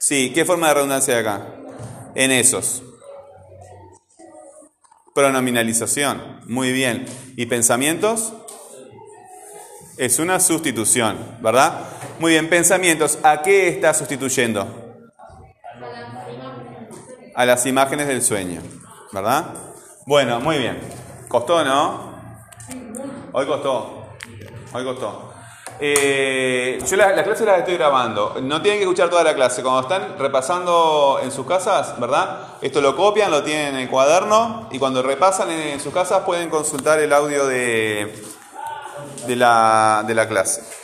Sí, 0.01 0.33
¿qué 0.35 0.45
forma 0.45 0.67
de 0.67 0.75
redundancia 0.75 1.15
de 1.15 1.21
acá? 1.21 1.47
En 2.17 2.33
esos. 2.33 2.83
Pronominalización. 5.15 6.41
Muy 6.47 6.73
bien. 6.73 7.07
¿Y 7.37 7.47
pensamientos? 7.47 8.33
Es 9.97 10.19
una 10.19 10.41
sustitución, 10.41 11.39
¿verdad? 11.41 11.83
Muy 12.19 12.33
bien, 12.33 12.51
pensamientos. 12.51 13.21
¿A 13.23 13.43
qué 13.43 13.69
está 13.69 13.95
sustituyendo? 13.95 15.07
A 17.37 17.47
las 17.47 17.65
imágenes 17.65 18.09
del 18.09 18.23
sueño, 18.23 18.61
¿verdad? 19.13 19.55
Bueno, 20.07 20.39
muy 20.39 20.59
bien. 20.59 20.81
¿Costó, 21.29 21.65
no? 21.65 22.13
Hoy 23.33 23.47
costó. 23.47 24.09
Hoy 24.75 24.85
costó. 24.85 25.33
Eh, 25.81 26.79
yo 26.87 26.97
las 26.97 27.17
la 27.17 27.25
clases 27.25 27.47
las 27.47 27.61
estoy 27.61 27.79
grabando. 27.79 28.37
No 28.43 28.61
tienen 28.61 28.81
que 28.81 28.85
escuchar 28.85 29.09
toda 29.09 29.25
la 29.25 29.35
clase. 29.35 29.63
Cuando 29.63 29.81
están 29.81 30.19
repasando 30.19 31.21
en 31.23 31.33
sus 31.33 31.47
casas, 31.47 31.99
¿verdad? 31.99 32.39
Esto 32.61 32.83
lo 32.83 32.95
copian, 32.95 33.31
lo 33.31 33.43
tienen 33.43 33.77
en 33.77 33.81
el 33.81 33.89
cuaderno 33.89 34.69
y 34.71 34.79
cuando 34.79 35.03
repasan 35.03 35.51
en 35.51 35.81
sus 35.81 35.93
casas 35.93 36.23
pueden 36.25 36.51
consultar 36.51 36.99
el 37.01 37.11
audio 37.11 37.47
de, 37.47 38.23
de, 39.27 39.37
la, 39.37 40.05
de 40.07 40.15
la 40.15 40.29
clase. 40.29 40.84